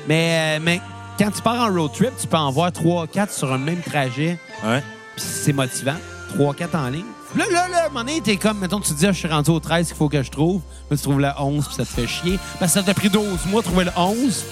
mais, 0.08 0.56
euh, 0.58 0.60
mais 0.62 0.80
quand 1.18 1.30
tu 1.30 1.40
pars 1.42 1.60
en 1.60 1.72
road 1.72 1.92
trip, 1.92 2.10
tu 2.20 2.26
peux 2.26 2.36
en 2.36 2.50
voir 2.50 2.70
3-4 2.70 3.30
sur 3.32 3.52
un 3.52 3.58
même 3.58 3.80
trajet. 3.82 4.38
Ouais. 4.64 4.82
Puis 5.16 5.24
c'est 5.24 5.52
motivant. 5.52 5.96
3-4 6.38 6.76
en 6.76 6.88
ligne. 6.88 7.04
Là, 7.36 7.44
là, 7.50 7.68
là, 7.68 7.76
à 7.82 7.86
un 7.86 7.88
moment 7.88 8.00
donné, 8.04 8.20
t'es 8.20 8.36
comme, 8.36 8.58
mettons, 8.58 8.80
tu 8.80 8.92
te 8.92 8.98
dis, 8.98 9.06
ah, 9.06 9.12
je 9.12 9.18
suis 9.18 9.28
rendu 9.28 9.50
au 9.50 9.60
13 9.60 9.86
qu'il 9.88 9.96
faut 9.96 10.08
que 10.08 10.22
je 10.22 10.30
trouve. 10.30 10.60
Là, 10.90 10.96
tu 10.96 11.02
trouves 11.02 11.20
le 11.20 11.28
11, 11.38 11.66
puis 11.66 11.74
ça 11.76 11.84
te 11.84 11.88
fait 11.88 12.06
chier. 12.06 12.38
Parce 12.58 12.72
que 12.74 12.80
ça 12.80 12.84
t'a 12.84 12.94
pris 12.94 13.08
12 13.08 13.46
mois 13.46 13.62
de 13.62 13.66
trouver 13.66 13.84
le 13.84 13.92
11. 13.96 14.44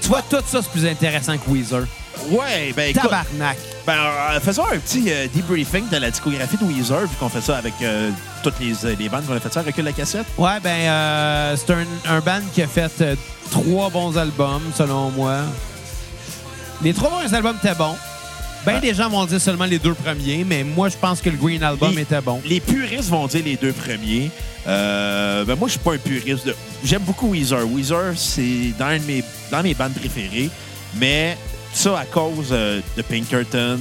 Tu 0.00 0.08
vois, 0.08 0.22
tout 0.22 0.36
ça, 0.46 0.62
c'est 0.62 0.70
plus 0.70 0.86
intéressant 0.86 1.36
que 1.36 1.50
Weezer. 1.50 1.84
Ouais, 2.30 2.72
ben 2.74 2.90
écoute, 2.90 3.02
Tabarnak. 3.02 3.58
Ben, 3.88 3.94
euh, 4.34 4.40
faisons 4.40 4.64
un 4.70 4.76
petit 4.78 5.04
euh, 5.10 5.26
debriefing 5.34 5.88
de 5.88 5.96
la 5.96 6.10
discographie 6.10 6.58
de 6.58 6.64
Weezer, 6.64 7.00
vu 7.00 7.16
qu'on 7.18 7.30
fait 7.30 7.40
ça 7.40 7.56
avec 7.56 7.72
euh, 7.80 8.10
toutes 8.42 8.60
les, 8.60 8.74
les 8.96 9.08
bandes 9.08 9.24
qu'on 9.26 9.32
a 9.34 9.40
fait 9.40 9.50
ça 9.52 9.60
avec 9.60 9.78
la 9.78 9.92
cassette. 9.92 10.26
Ouais, 10.36 10.60
ben, 10.62 10.68
euh, 10.90 11.56
c'est 11.56 11.72
un, 11.72 11.86
un 12.16 12.20
band 12.20 12.42
qui 12.52 12.60
a 12.60 12.66
fait 12.68 12.92
euh, 13.00 13.16
trois 13.50 13.88
bons 13.88 14.18
albums, 14.18 14.60
selon 14.76 15.10
moi. 15.12 15.38
Les 16.82 16.92
trois 16.92 17.08
bons 17.10 17.32
albums 17.34 17.56
étaient 17.64 17.74
bons. 17.74 17.96
Ben, 18.66 18.74
Ouais. 18.74 18.80
des 18.80 18.92
gens 18.92 19.08
vont 19.08 19.24
dire 19.24 19.40
seulement 19.40 19.64
les 19.64 19.78
deux 19.78 19.94
premiers, 19.94 20.44
mais 20.44 20.64
moi, 20.64 20.90
je 20.90 20.96
pense 20.96 21.22
que 21.22 21.30
le 21.30 21.36
Green 21.38 21.62
Album 21.62 21.94
Les- 21.94 22.02
était 22.02 22.20
bon. 22.20 22.42
Les 22.44 22.60
puristes 22.60 23.08
vont 23.08 23.26
dire 23.26 23.42
les 23.44 23.56
deux 23.56 23.72
premiers. 23.72 24.30
Euh, 24.66 25.44
ben 25.46 25.54
moi, 25.56 25.68
je 25.68 25.72
suis 25.72 25.80
pas 25.80 25.94
un 25.94 25.98
puriste. 25.98 26.44
de- 26.46 26.54
J'aime 26.84 27.02
beaucoup 27.02 27.30
Weezer. 27.30 27.64
Weezer, 27.66 28.12
c'est 28.16 28.74
dans, 28.78 28.86
un 28.86 28.98
de 28.98 29.04
mes, 29.04 29.24
dans 29.50 29.62
mes 29.62 29.72
bandes 29.72 29.94
préférées, 29.94 30.50
mais 30.96 31.38
ça 31.78 31.98
à 32.00 32.04
cause 32.06 32.48
euh, 32.50 32.80
de 32.96 33.02
Pinkerton, 33.02 33.78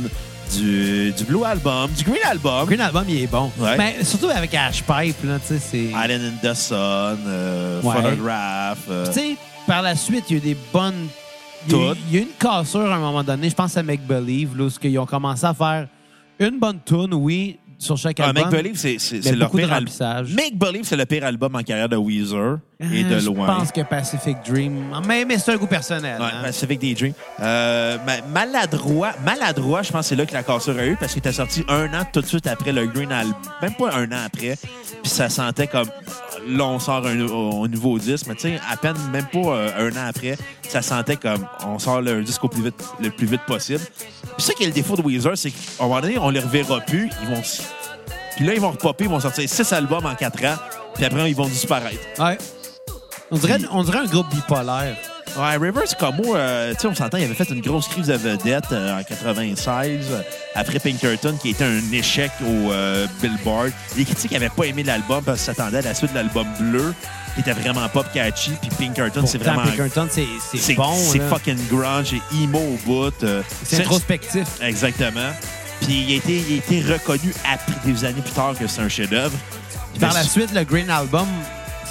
du, 0.56 1.12
du 1.12 1.24
Blue 1.24 1.44
Album, 1.44 1.90
du 1.98 2.04
Green 2.04 2.24
Album, 2.30 2.60
Le 2.62 2.66
Green 2.68 2.82
Album, 2.82 3.04
il 3.10 3.24
est 3.24 3.28
bon. 3.28 3.52
Ouais. 3.58 3.76
Mais 3.76 4.04
surtout 4.04 4.28
avec 4.30 4.54
Ash 4.54 4.84
Pipe, 4.84 5.24
là, 5.24 5.40
tu 5.40 5.48
sais, 5.48 5.60
c'est... 5.60 5.84
Island 5.86 6.22
in 6.22 6.48
the 6.48 6.54
Sun, 6.54 7.18
euh, 7.26 7.82
Ouais. 7.82 7.96
Photograph. 7.96 8.78
euh, 8.90 9.08
Tu 9.08 9.14
sais, 9.14 9.36
par 9.66 9.82
la 9.82 9.96
suite, 9.96 10.26
il 10.30 10.34
y 10.34 10.36
a 10.36 10.38
eu 10.38 10.54
des 10.54 10.58
bonnes. 10.72 11.08
Il 11.68 11.74
y, 11.74 11.76
a 11.76 11.80
eu, 11.80 11.88
Toutes. 11.90 11.98
il 12.10 12.14
y 12.14 12.18
a 12.18 12.22
eu 12.22 12.24
une 12.26 12.32
cassure 12.40 12.92
à 12.92 12.96
un 12.96 13.00
moment 13.00 13.24
donné, 13.24 13.50
je 13.50 13.56
pense 13.56 13.76
à 13.76 13.82
Make 13.82 14.06
Believe, 14.06 14.56
là, 14.56 14.66
où 14.66 14.70
ils 14.84 15.00
ont 15.00 15.06
commencé 15.08 15.46
à 15.46 15.56
faire 15.56 15.88
une 16.40 16.60
bonne 16.60 16.80
tune, 16.86 17.16
oui, 17.16 17.58
sur 17.80 17.98
chaque 17.98 18.20
ah, 18.20 18.28
album. 18.28 18.44
Make 18.44 18.52
Believe, 18.54 18.78
c'est 18.78 19.20
de 19.20 19.46
pire 19.46 19.74
album. 19.74 20.36
Make 20.36 20.56
Believe, 20.56 20.84
c'est 20.84 20.96
le 20.98 21.06
pire 21.08 21.26
album 21.26 21.56
en 21.56 21.64
carrière 21.64 21.90
de 21.90 21.98
Weezer, 21.98 22.60
et 22.80 23.04
de 23.04 23.16
loin. 23.26 23.48
Je 23.48 23.60
pense 23.60 23.72
que 23.72 23.82
Pacific 23.82 24.38
Dream. 24.48 24.92
Mais, 25.08 25.26
mais 25.26 25.38
c'est 25.40 25.52
un 25.54 25.58
goût 25.58 25.68
personnel. 25.68 26.20
Ouais, 26.22 26.28
hein. 26.34 26.42
Pacific 26.44 26.80
Daydream. 26.80 27.14
Euh, 27.42 27.98
ma- 28.06 28.22
maladroit, 28.46 29.12
maladroit, 29.26 29.82
je 29.84 29.92
pense 29.92 30.02
que 30.06 30.10
c'est 30.10 30.16
là 30.16 30.26
que 30.26 30.34
la 30.34 30.44
cassure 30.44 30.78
a 30.78 30.86
eu 30.86 30.96
parce 30.96 31.12
qu'il 31.14 31.20
était 31.20 31.32
sorti 31.34 31.64
un 31.68 31.86
an 31.94 32.04
tout 32.12 32.22
de 32.22 32.26
suite 32.28 32.48
après 32.48 32.72
le 32.72 32.86
Green 32.88 33.12
Album. 33.12 33.36
Même 33.62 33.74
pas 33.76 33.94
un 33.96 34.06
an 34.12 34.26
après. 34.26 34.58
Puis 35.04 35.12
ça 35.12 35.30
sentait 35.30 35.68
comme 35.68 35.88
là, 36.48 36.64
on 36.66 36.80
sort 36.80 37.06
un, 37.06 37.20
un 37.20 37.68
nouveau 37.68 37.98
disque, 38.00 38.26
mais 38.28 38.36
tu 38.36 38.42
sais, 38.42 38.60
à 38.72 38.78
peine, 38.78 38.96
même 39.12 39.26
pas 39.26 39.40
euh, 39.40 39.90
un 39.90 39.98
an 39.98 40.08
après, 40.08 40.38
ça 40.68 40.82
sentait 40.82 41.18
comme 41.18 41.46
on 41.66 41.78
sort 41.80 42.02
le 42.02 42.24
disque 42.24 42.44
au 42.44 42.48
plus 42.48 42.64
vite, 42.64 42.76
le 43.02 43.10
plus 43.10 43.26
vite 43.28 43.42
possible. 43.48 43.82
Puis 44.38 44.46
ça 44.46 44.54
qui 44.54 44.64
est 44.64 44.68
le 44.68 44.72
défaut 44.74 44.96
de 44.96 45.02
Weezer, 45.02 45.38
c'est 45.38 45.52
qu'à 45.52 45.58
un 45.84 45.88
moment 45.88 46.00
donné, 46.02 46.18
on 46.20 46.30
les 46.30 46.40
reverra 46.40 46.80
plus. 46.82 47.10
Ils 47.24 47.28
vont. 47.36 47.42
Puis 48.36 48.46
là, 48.46 48.54
ils 48.54 48.62
vont 48.62 48.72
repopper, 48.72 49.06
ils 49.06 49.10
vont 49.10 49.20
sortir 49.20 49.50
six 49.50 49.74
albums 49.74 50.06
en 50.06 50.14
quatre 50.16 50.44
ans. 50.46 50.56
Puis 50.94 51.06
après, 51.06 51.30
ils 51.30 51.36
vont 51.36 51.48
disparaître. 51.48 52.00
Ouais. 52.20 52.38
On 53.32 53.38
dirait, 53.38 53.60
on 53.72 53.84
dirait 53.84 54.00
un 54.00 54.06
groupe 54.06 54.30
bipolaire. 54.34 54.96
Ouais, 55.38 55.58
Rivers 55.58 55.96
Como, 56.00 56.36
euh, 56.36 56.74
tu 56.74 56.80
sais, 56.80 56.88
on 56.88 56.96
s'entend, 56.96 57.18
il 57.18 57.26
avait 57.26 57.34
fait 57.34 57.50
une 57.50 57.62
grosse 57.62 57.88
crise 57.88 58.08
de 58.08 58.16
vedette 58.16 58.72
euh, 58.72 59.00
en 59.00 59.04
96 59.04 60.08
euh, 60.10 60.22
après 60.56 60.80
Pinkerton, 60.80 61.36
qui 61.40 61.50
était 61.50 61.66
un 61.66 61.92
échec 61.92 62.32
au 62.42 62.72
euh, 62.72 63.06
Billboard. 63.22 63.72
Les 63.98 64.06
critiques 64.06 64.32
n'avaient 64.32 64.50
pas 64.50 64.64
aimé 64.64 64.84
l'album 64.84 65.24
parce 65.24 65.44
qu'ils 65.44 65.54
s'attendaient 65.54 65.80
à 65.80 65.82
la 65.82 65.94
suite 65.94 66.12
de 66.12 66.16
l'album 66.16 66.48
bleu, 66.60 66.94
qui 67.36 67.42
était 67.42 67.52
vraiment 67.52 67.88
pop 67.90 68.06
catchy. 68.14 68.52
Puis 68.62 68.88
Pinkerton, 68.88 69.26
c'est 69.28 69.38
vraiment. 69.38 69.62
Pinkerton, 69.64 70.08
c'est 70.10 70.74
bon. 70.74 70.96
c'est 70.96 71.20
fucking 71.20 71.68
grunge 71.70 72.14
et 72.14 72.44
emo 72.44 72.60
au 72.60 72.78
bout. 72.86 73.26
C'est 73.64 73.82
introspectif. 73.82 74.48
Exactement. 74.62 75.32
Puis 75.82 76.06
il 76.08 76.14
a, 76.14 76.16
été, 76.16 76.44
il 76.50 76.54
a 76.54 76.58
été 76.58 76.94
reconnu 76.94 77.32
après 77.54 77.76
des 77.86 78.06
années 78.06 78.22
plus 78.22 78.32
tard 78.32 78.56
que 78.58 78.66
c'est 78.66 78.82
un 78.82 78.90
chef-d'œuvre. 78.90 79.38
Puis 79.92 80.00
par 80.00 80.14
la 80.14 80.24
suite, 80.24 80.52
le 80.54 80.64
Green 80.64 80.90
Album, 80.90 81.28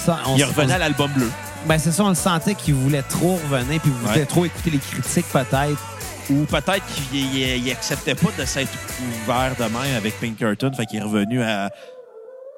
ça, 0.07 0.19
on, 0.27 0.35
Il 0.37 0.43
revenait 0.45 0.73
à 0.73 0.77
l'album 0.77 1.11
bleu. 1.11 1.29
Ben, 1.65 1.77
c'est 1.77 1.91
ça, 1.91 2.03
on 2.03 2.09
le 2.09 2.15
sentait 2.15 2.55
qu'il 2.55 2.73
voulait 2.75 3.01
trop 3.03 3.39
revenir, 3.49 3.81
puis 3.81 3.91
voulait 3.91 4.19
Ouais. 4.21 4.25
trop 4.25 4.45
écouter 4.45 4.69
les 4.71 4.77
critiques, 4.79 5.25
peut-être. 5.31 5.77
Ou 6.29 6.43
peut-être 6.45 6.83
qu'il 7.09 7.19
il- 7.37 7.65
il 7.65 7.71
acceptait 7.71 8.15
pas 8.15 8.29
de 8.37 8.45
s'être 8.45 8.71
ouvert 9.23 9.53
de 9.57 9.63
même 9.63 9.95
avec 9.97 10.19
Pinkerton, 10.19 10.71
fait 10.75 10.85
qu'il 10.85 10.99
est 10.99 11.03
revenu 11.03 11.41
à 11.41 11.69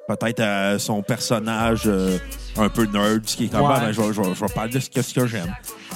peut-être 0.08 0.40
à 0.42 0.80
son 0.80 1.02
personnage 1.04 1.84
euh, 1.86 2.18
un 2.62 2.70
peu 2.70 2.86
nerd, 2.86 3.22
ce 3.26 3.36
qui 3.38 3.46
est 3.46 3.48
comme 3.50 3.62
Ouais. 3.62 3.74
Ah, 3.76 3.80
ben, 3.86 3.92
je, 3.92 4.02
vais- 4.02 4.14
je 4.14 4.22
vais- 4.22 4.34
je 4.36 4.40
vais 4.46 4.54
parler 4.54 4.72
de 4.72 4.80
ce 4.80 4.90
que, 4.90 5.02
ce 5.02 5.14
que 5.14 5.28
j'aime. 5.28 5.54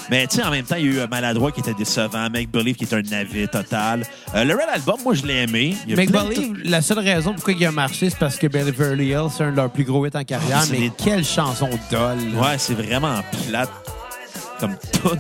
Mais 0.10 0.27
tu 0.27 0.38
sais, 0.38 0.43
en 0.43 0.51
même 0.51 0.65
temps, 0.65 0.75
il 0.77 0.86
y 0.86 0.89
a 0.89 0.91
eu 0.91 1.00
euh, 1.00 1.08
Maladroit 1.08 1.51
qui 1.51 1.62
était 1.62 1.74
décevant, 1.74 2.29
Make 2.29 2.51
Believe 2.51 2.75
qui 2.75 2.84
est 2.84 2.93
un 2.93 3.01
navet 3.01 3.48
total. 3.48 4.05
Euh, 4.36 4.43
le 4.43 4.53
Red 4.53 4.65
Album, 4.74 4.98
moi, 5.03 5.13
je 5.13 5.24
l'ai 5.25 5.43
aimé. 5.43 5.75
Il 5.86 5.91
y 5.91 5.93
a 5.93 5.96
Make 5.96 6.12
de 6.12 6.17
Believe, 6.17 6.62
la 6.65 6.82
seule 6.82 7.00
raison 7.00 7.34
pourquoi 7.34 7.53
il 7.53 7.65
a 7.65 7.72
marché, 7.72 8.10
c'est 8.10 8.20
parce 8.20 8.38
que 8.38 8.48
Beverly 8.48 9.08
Hills, 9.10 9.29
c'est 9.36 9.43
un 9.46 9.51
de 9.51 9.55
leurs 9.58 9.70
plus 9.72 9.86
gros 9.86 10.05
hits 10.05 10.10
en 10.13 10.24
carrière, 10.24 10.58
Ah, 10.62 10.65
c'est 10.65 10.74
mais 10.74 10.79
des- 10.89 10.91
quelle 11.01 11.24
chanson 11.24 11.70
dolle. 11.89 12.17
Ouais, 12.36 12.58
c'est 12.58 12.74
vraiment 12.75 13.22
plate 13.48 13.70
comme 14.60 14.75
tout. 14.91 15.17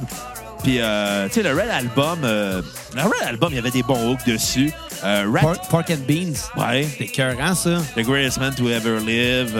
Puis, 0.63 0.77
euh, 0.79 1.27
tu 1.27 1.33
sais, 1.35 1.43
le 1.43 1.49
Red 1.51 1.69
Album, 1.69 2.19
euh, 2.23 2.61
le 2.95 3.01
Red 3.01 3.11
Album, 3.27 3.49
il 3.51 3.55
y 3.55 3.59
avait 3.59 3.71
des 3.71 3.83
bons 3.83 4.11
hooks 4.13 4.25
dessus. 4.25 4.71
Euh, 5.03 5.25
Rat- 5.33 5.41
Pork, 5.41 5.69
Pork 5.69 5.89
and 5.91 6.05
Beans. 6.07 6.33
Ouais. 6.55 6.87
C'est 6.97 7.03
écœurant, 7.03 7.53
ça. 7.53 7.79
The 7.97 7.99
Greatest 8.01 8.39
Man 8.39 8.55
to 8.55 8.69
Ever 8.69 8.99
Live. 9.01 9.51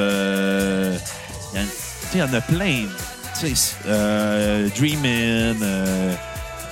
Euh, 1.55 1.63
il 2.13 2.19
y 2.19 2.24
en- 2.24 2.33
a 2.33 2.41
plein. 2.41 2.86
Euh, 3.88 4.67
Dreamin'. 4.77 5.62
Euh, 5.62 6.13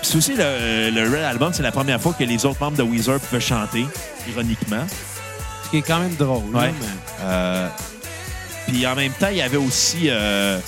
Puis 0.01 0.09
c'est 0.11 0.17
aussi 0.17 0.33
le, 0.35 0.89
le 0.91 1.09
Red 1.09 1.23
Album, 1.23 1.51
c'est 1.53 1.63
la 1.63 1.71
première 1.71 1.99
fois 2.01 2.13
que 2.17 2.23
les 2.23 2.45
autres 2.45 2.59
membres 2.61 2.77
de 2.77 2.83
Weezer 2.83 3.19
pouvaient 3.19 3.41
chanter, 3.41 3.85
ironiquement. 4.29 4.85
Ce 5.65 5.69
qui 5.69 5.77
est 5.77 5.81
quand 5.81 5.99
même 5.99 6.15
drôle. 6.15 6.55
Ouais. 6.55 6.71
mais- 6.79 6.87
Euh, 7.23 7.67
Puis 8.67 8.85
en 8.87 8.95
même 8.95 9.11
temps, 9.13 9.27
il 9.31 9.37
y 9.37 9.41
avait 9.41 9.57
aussi 9.57 10.03
euh, 10.09 10.59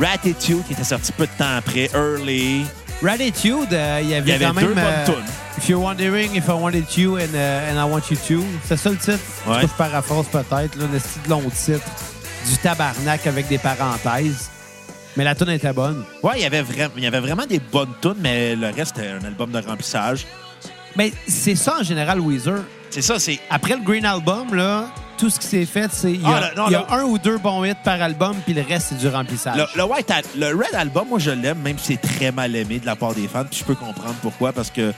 Ratitude 0.00 0.64
qui 0.66 0.72
était 0.74 0.84
sorti 0.84 1.10
peu 1.12 1.26
de 1.26 1.32
temps 1.38 1.56
après, 1.56 1.88
Early. 1.94 2.66
Ratitude, 3.02 3.72
euh, 3.72 4.00
il 4.02 4.08
y 4.10 4.14
avait 4.14 4.30
Il 4.30 4.32
y 4.32 4.34
avait 4.34 4.44
quand 4.46 4.54
même... 4.54 4.64
deux 4.66 4.74
bonnes. 4.74 5.24
If 5.58 5.68
you're 5.70 5.80
wondering 5.82 6.34
if 6.34 6.44
I 6.48 6.52
wanted 6.52 6.84
you 6.98 7.16
and, 7.16 7.34
uh, 7.34 7.70
and 7.70 7.78
I 7.78 7.90
want 7.90 8.02
you 8.10 8.16
to. 8.28 8.44
C'est 8.68 8.76
ça 8.76 8.90
le 8.90 8.96
titre? 8.96 9.18
Ouais. 9.46 9.62
je 9.62 9.66
paraphrase 9.68 10.26
peut-être, 10.30 10.76
là, 10.76 10.84
un 10.84 11.24
de 11.24 11.30
long 11.30 11.42
titre. 11.50 11.80
Du 12.48 12.56
tabarnak 12.58 13.26
avec 13.26 13.48
des 13.48 13.58
parenthèses. 13.58 14.50
Mais 15.16 15.24
la 15.24 15.34
tune 15.34 15.48
était 15.50 15.72
bonne. 15.72 16.04
Ouais, 16.22 16.32
il 16.36 16.42
y 16.42 16.44
avait, 16.44 16.62
vra- 16.62 16.90
il 16.96 17.02
y 17.02 17.06
avait 17.06 17.20
vraiment 17.20 17.46
des 17.46 17.58
bonnes 17.58 17.92
tunes, 18.02 18.16
mais 18.20 18.54
le 18.54 18.66
reste, 18.66 18.96
c'était 18.96 19.08
un 19.10 19.24
album 19.24 19.50
de 19.50 19.58
remplissage. 19.66 20.26
Mais 20.94 21.12
c'est 21.26 21.54
ça 21.56 21.76
en 21.80 21.82
général, 21.82 22.20
Weezer. 22.20 22.60
C'est 22.90 23.02
ça, 23.02 23.18
c'est 23.18 23.40
Après 23.50 23.74
le 23.74 23.82
Green 23.82 24.04
Album, 24.04 24.54
là, 24.54 24.86
tout 25.18 25.28
ce 25.30 25.40
qui 25.40 25.46
s'est 25.46 25.64
fait, 25.66 25.90
c'est 25.90 26.12
il 26.12 26.22
y 26.22 26.24
a, 26.26 26.28
Ah, 26.36 26.50
le- 26.50 26.56
non, 26.56 26.66
il 26.68 26.72
y 26.72 26.74
a 26.76 26.86
le- 26.88 26.92
un 27.00 27.02
ou 27.04 27.18
deux 27.18 27.38
bons 27.38 27.64
hits 27.64 27.72
par 27.82 28.00
album, 28.00 28.36
puis 28.44 28.54
le 28.54 28.62
reste, 28.62 28.88
c'est 28.90 28.98
du 28.98 29.08
remplissage. 29.08 29.56
Le, 29.56 29.66
le 29.74 29.84
White 29.84 30.10
Al- 30.10 30.24
le 30.38 30.46
Red 30.54 30.74
Album, 30.74 31.08
moi, 31.08 31.18
je 31.18 31.30
l'aime, 31.30 31.58
même 31.58 31.78
si 31.78 31.94
c'est 32.00 32.00
très 32.16 32.30
mal 32.30 32.54
aimé 32.54 32.78
de 32.78 32.86
la 32.86 32.94
part 32.96 33.14
des 33.14 33.26
fans. 33.26 33.44
Puis 33.44 33.60
je 33.60 33.64
peux 33.64 33.74
comprendre 33.74 34.14
pourquoi, 34.22 34.52
parce 34.52 34.70
que 34.70 34.92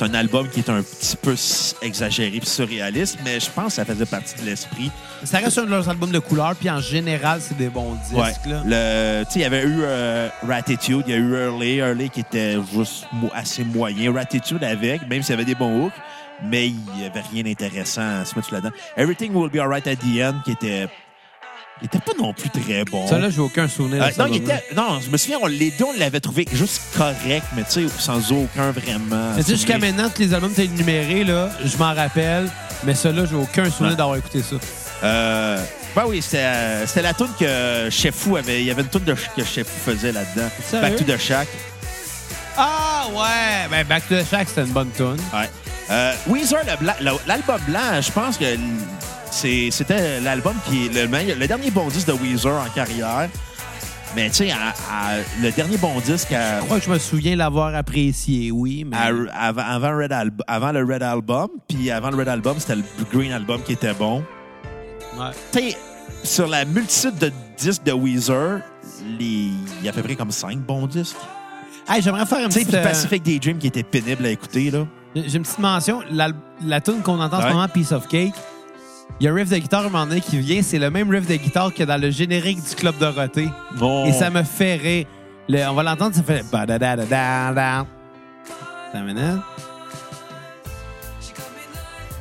c'est 0.00 0.06
un 0.06 0.14
album 0.14 0.48
qui 0.48 0.60
est 0.60 0.70
un 0.70 0.82
petit 0.82 1.16
peu 1.16 1.34
exagéré 1.82 2.38
puis 2.38 2.48
surréaliste, 2.48 3.18
mais 3.22 3.38
je 3.38 3.50
pense 3.50 3.66
que 3.66 3.72
ça 3.72 3.84
faisait 3.84 4.06
partie 4.06 4.34
de 4.40 4.46
l'esprit. 4.46 4.90
Ça 5.24 5.38
reste 5.38 5.58
un 5.58 5.64
de 5.64 5.70
leurs 5.70 5.88
albums 5.90 6.10
de 6.10 6.18
couleur, 6.18 6.54
puis 6.56 6.70
en 6.70 6.80
général, 6.80 7.40
c'est 7.42 7.56
des 7.56 7.68
bons 7.68 7.94
disques. 8.08 8.46
Là. 8.46 8.62
Le- 8.64 9.24
il 9.34 9.40
y 9.42 9.44
avait 9.44 9.62
eu 9.62 9.80
euh, 9.82 10.28
Ratitude, 10.46 11.04
il 11.06 11.10
y 11.10 11.14
a 11.14 11.18
eu 11.18 11.34
Early, 11.34 11.76
Early 11.78 12.08
qui 12.08 12.20
était 12.20 12.56
juste 12.74 13.04
assez 13.34 13.62
moyen. 13.62 14.12
Ratitude 14.14 14.64
avec, 14.64 15.06
même 15.06 15.22
s'il 15.22 15.32
y 15.32 15.34
avait 15.34 15.44
des 15.44 15.54
bons 15.54 15.84
hooks, 15.86 15.92
mais 16.42 16.68
il 16.68 16.76
n'y 16.96 17.04
avait 17.04 17.20
rien 17.32 17.42
d'intéressant 17.42 18.20
à 18.20 18.24
se 18.24 18.34
mettre 18.36 18.54
là-dedans. 18.54 18.72
Everything 18.96 19.34
Will 19.34 19.50
Be 19.50 19.56
Alright 19.56 19.86
at 19.86 19.96
the 19.96 20.22
End, 20.22 20.40
qui 20.44 20.52
était... 20.52 20.88
Il 21.82 21.86
était 21.86 21.98
pas 21.98 22.12
non 22.18 22.34
plus 22.34 22.50
très 22.50 22.84
bon. 22.84 23.06
Ça, 23.08 23.18
là, 23.18 23.30
j'ai 23.30 23.40
aucun 23.40 23.66
souvenir 23.66 24.02
Euh, 24.02 24.06
non, 24.18 24.26
il 24.26 24.34
album-là. 24.34 24.54
était, 24.56 24.74
non, 24.74 25.00
je 25.00 25.08
me 25.10 25.16
souviens, 25.16 25.38
on, 25.42 25.46
les 25.46 25.70
deux, 25.70 25.84
on 25.86 25.98
l'avait 25.98 26.20
trouvé 26.20 26.46
juste 26.52 26.82
correct, 26.96 27.46
mais 27.56 27.62
tu 27.64 27.88
sais, 27.88 27.94
sans 27.98 28.32
aucun 28.32 28.70
vraiment. 28.72 29.32
Mais 29.34 29.42
tu 29.42 29.50
sais, 29.50 29.56
jusqu'à 29.56 29.78
maintenant, 29.78 30.10
tous 30.14 30.20
les 30.20 30.34
albums 30.34 30.50
étaient 30.52 30.66
énumérés, 30.66 31.24
là, 31.24 31.48
je 31.64 31.76
m'en 31.78 31.94
rappelle, 31.94 32.50
mais 32.84 32.94
celui-là, 32.94 33.24
j'ai 33.30 33.36
aucun 33.36 33.64
souvenir 33.70 33.92
Ouais. 33.92 33.96
d'avoir 33.96 34.16
écouté 34.16 34.42
ça. 34.42 34.56
Euh, 35.04 35.64
ben 35.96 36.04
oui, 36.06 36.20
c'était 36.20 36.42
euh, 36.44 36.86
la 37.02 37.14
tune 37.14 37.28
que 37.38 37.88
Chef 37.90 38.14
Fou 38.14 38.36
avait. 38.36 38.60
Il 38.60 38.66
y 38.66 38.70
avait 38.70 38.82
une 38.82 38.88
tune 38.88 39.04
de, 39.04 39.14
que 39.14 39.42
Chef 39.42 39.66
Fou 39.66 39.90
faisait 39.92 40.12
là-dedans. 40.12 40.48
Back 40.82 40.96
to 40.96 41.04
the 41.04 41.16
Shack. 41.18 41.48
Ah 42.56 43.06
ouais! 43.10 43.68
Ben, 43.70 43.86
Back 43.86 44.06
to 44.08 44.16
the 44.16 44.28
Shack, 44.28 44.48
c'était 44.48 44.62
une 44.62 44.72
bonne 44.72 44.90
tune. 44.94 45.16
Ouais. 45.32 45.48
Euh, 45.90 46.12
Weezer, 46.28 46.60
l'album 47.26 47.60
blanc, 47.66 48.00
je 48.02 48.12
pense 48.12 48.36
que 48.36 48.44
c'était 49.30 50.20
l'album 50.20 50.54
qui 50.66 50.86
est 50.86 50.94
le, 51.02 51.08
meilleur- 51.08 51.38
le 51.38 51.46
dernier 51.46 51.70
bon 51.70 51.88
disque 51.88 52.08
de 52.08 52.12
Weezer 52.12 52.52
en 52.60 52.68
carrière. 52.74 53.28
Mais 54.16 54.28
tu 54.28 54.36
sais, 54.38 54.52
le 55.40 55.50
dernier 55.52 55.76
bon 55.76 56.00
disque 56.00 56.32
à- 56.32 56.58
Je 56.60 56.64
crois 56.64 56.78
que 56.80 56.84
je 56.84 56.90
me 56.90 56.98
souviens 56.98 57.36
l'avoir 57.36 57.72
apprécié, 57.76 58.50
oui, 58.50 58.84
mais... 58.84 58.96
à- 58.96 59.46
avant, 59.48 59.62
avant 59.62 59.96
Red 59.98 60.10
Alb- 60.10 60.42
avant 60.48 60.72
le 60.72 60.82
Red 60.84 61.02
Album, 61.04 61.48
puis 61.68 61.90
avant 61.92 62.10
le 62.10 62.16
Red 62.16 62.28
Album, 62.28 62.56
c'était 62.58 62.74
le 62.76 62.82
Green 63.12 63.30
Album 63.30 63.62
qui 63.62 63.72
était 63.74 63.94
bon. 63.94 64.24
Ouais. 65.16 65.26
Tu 65.52 65.58
sais, 65.60 65.76
sur 66.24 66.48
la 66.48 66.64
multitude 66.64 67.16
de 67.18 67.30
disques 67.56 67.84
de 67.84 67.92
Weezer, 67.92 68.62
les- 69.18 69.50
il 69.80 69.84
y 69.84 69.86
a 69.88 69.90
à 69.90 69.94
peu 69.94 70.02
près 70.02 70.16
comme 70.16 70.32
cinq 70.32 70.58
bons 70.58 70.86
disques. 70.88 71.16
Hey, 71.88 72.02
j'aimerais 72.02 72.26
faire 72.26 72.38
une 72.40 72.48
Tu 72.48 72.64
sais, 72.64 72.74
euh, 72.74 72.82
Pacific 72.82 73.22
Daydream 73.22 73.58
qui 73.58 73.68
était 73.68 73.82
pénible 73.84 74.26
à 74.26 74.30
écouter, 74.30 74.70
là. 74.72 74.86
J'ai 75.14 75.36
une 75.36 75.42
petite 75.42 75.58
mention. 75.60 76.00
La, 76.10 76.28
la 76.64 76.80
tune 76.80 77.00
qu'on 77.02 77.20
entend 77.20 77.36
en 77.38 77.40
Ouais. 77.42 77.48
ce 77.48 77.52
moment, 77.54 77.68
Piece 77.68 77.92
of 77.92 78.06
Cake, 78.08 78.34
il 79.18 79.24
y 79.24 79.28
a 79.28 79.32
un 79.32 79.34
riff 79.34 79.48
de 79.50 79.56
guitare 79.56 79.82
à 79.82 79.86
un 79.86 79.88
moment 79.90 80.06
donné 80.06 80.20
qui 80.20 80.38
vient. 80.38 80.62
C'est 80.62 80.78
le 80.78 80.90
même 80.90 81.10
riff 81.10 81.26
de 81.26 81.36
guitare 81.36 81.72
que 81.74 81.82
dans 81.82 82.00
le 82.00 82.10
générique 82.10 82.62
du 82.62 82.74
Club 82.74 82.96
Dorothée. 82.98 83.48
Bon. 83.76 84.06
Et 84.06 84.12
ça 84.12 84.30
me 84.30 84.42
fait 84.42 84.76
rire. 84.76 85.06
Le- 85.48 85.66
on 85.68 85.74
va 85.74 85.82
l'entendre, 85.82 86.14
ça 86.14 86.22
fait... 86.22 86.44
ba-da-da-da-da-da. 86.50 87.78
Attends 87.80 87.86
une 88.94 89.04
minute. 89.06 89.40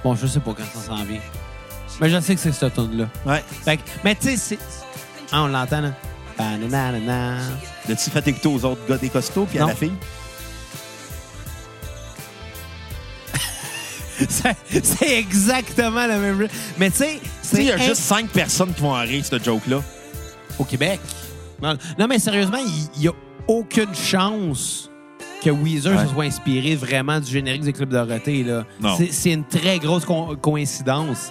Bon, 0.04 0.16
je 0.16 0.28
sais 0.28 0.40
pas 0.40 0.54
quand 0.54 0.64
ça 0.74 0.88
s'en 0.88 1.04
vient. 1.04 1.20
Mais 2.00 2.10
je 2.10 2.20
sais 2.22 2.34
que 2.36 2.42
c'est 2.42 2.52
cette 2.54 2.74
tune-là. 2.74 3.06
Ouais. 3.26 3.44
Fait 3.64 3.78
que- 3.78 3.82
mais 4.04 4.16
tu 4.16 4.28
sais, 4.30 4.38
c'est... 4.38 4.60
Ah, 5.32 5.44
on 5.44 5.48
l'entend, 5.48 5.82
là. 5.82 5.92
Ba-da-da-da-da. 6.38 7.36
L'as-tu 7.88 8.10
fait 8.10 8.28
écouter 8.28 8.48
aux 8.48 8.64
autres 8.66 8.82
gars 8.88 8.98
des 8.98 9.10
costauds 9.10 9.46
puis 9.46 9.58
à 9.60 9.62
Non. 9.64 9.68
la 9.68 9.76
fille? 9.76 9.92
C'est 14.30 14.86
c'est 14.86 15.18
exactement 15.20 16.06
le 16.08 16.18
même. 16.20 16.48
Mais 16.78 16.90
tu 16.92 16.98
sais, 16.98 17.20
Tu 17.22 17.30
sais, 17.42 17.58
il 17.58 17.64
y 17.66 17.72
a 17.72 17.78
c'est 17.78 17.86
juste 17.86 18.02
cinq 18.02 18.28
personnes 18.30 18.74
qui 18.74 18.82
vont 18.82 18.92
en 18.96 19.02
rire, 19.02 19.26
ce 19.26 19.38
joke-là. 19.44 19.82
au 20.60 20.64
Québec. 20.64 21.00
Non, 21.62 21.76
non, 21.98 22.08
mais 22.08 22.20
sérieusement, 22.20 22.60
il 22.96 23.02
n'y 23.02 23.08
a 23.08 23.12
aucune 23.48 23.94
chance 23.96 24.90
que 25.44 25.50
Weezer 25.50 25.96
Ouais. 25.98 26.06
se 26.06 26.12
soit 26.14 26.26
inspiré 26.26 26.76
vraiment 26.76 27.20
du 27.20 27.32
générique 27.32 27.64
du 27.64 27.74
Club 27.74 27.90
Dorothée. 27.90 28.44
là. 28.44 28.66
Non. 28.82 28.96
C'est- 28.98 29.12
C'est 29.12 29.32
une 29.32 29.46
très 29.46 29.80
grosse 29.80 30.06
co- 30.06 30.36
coïncidence. 30.36 31.30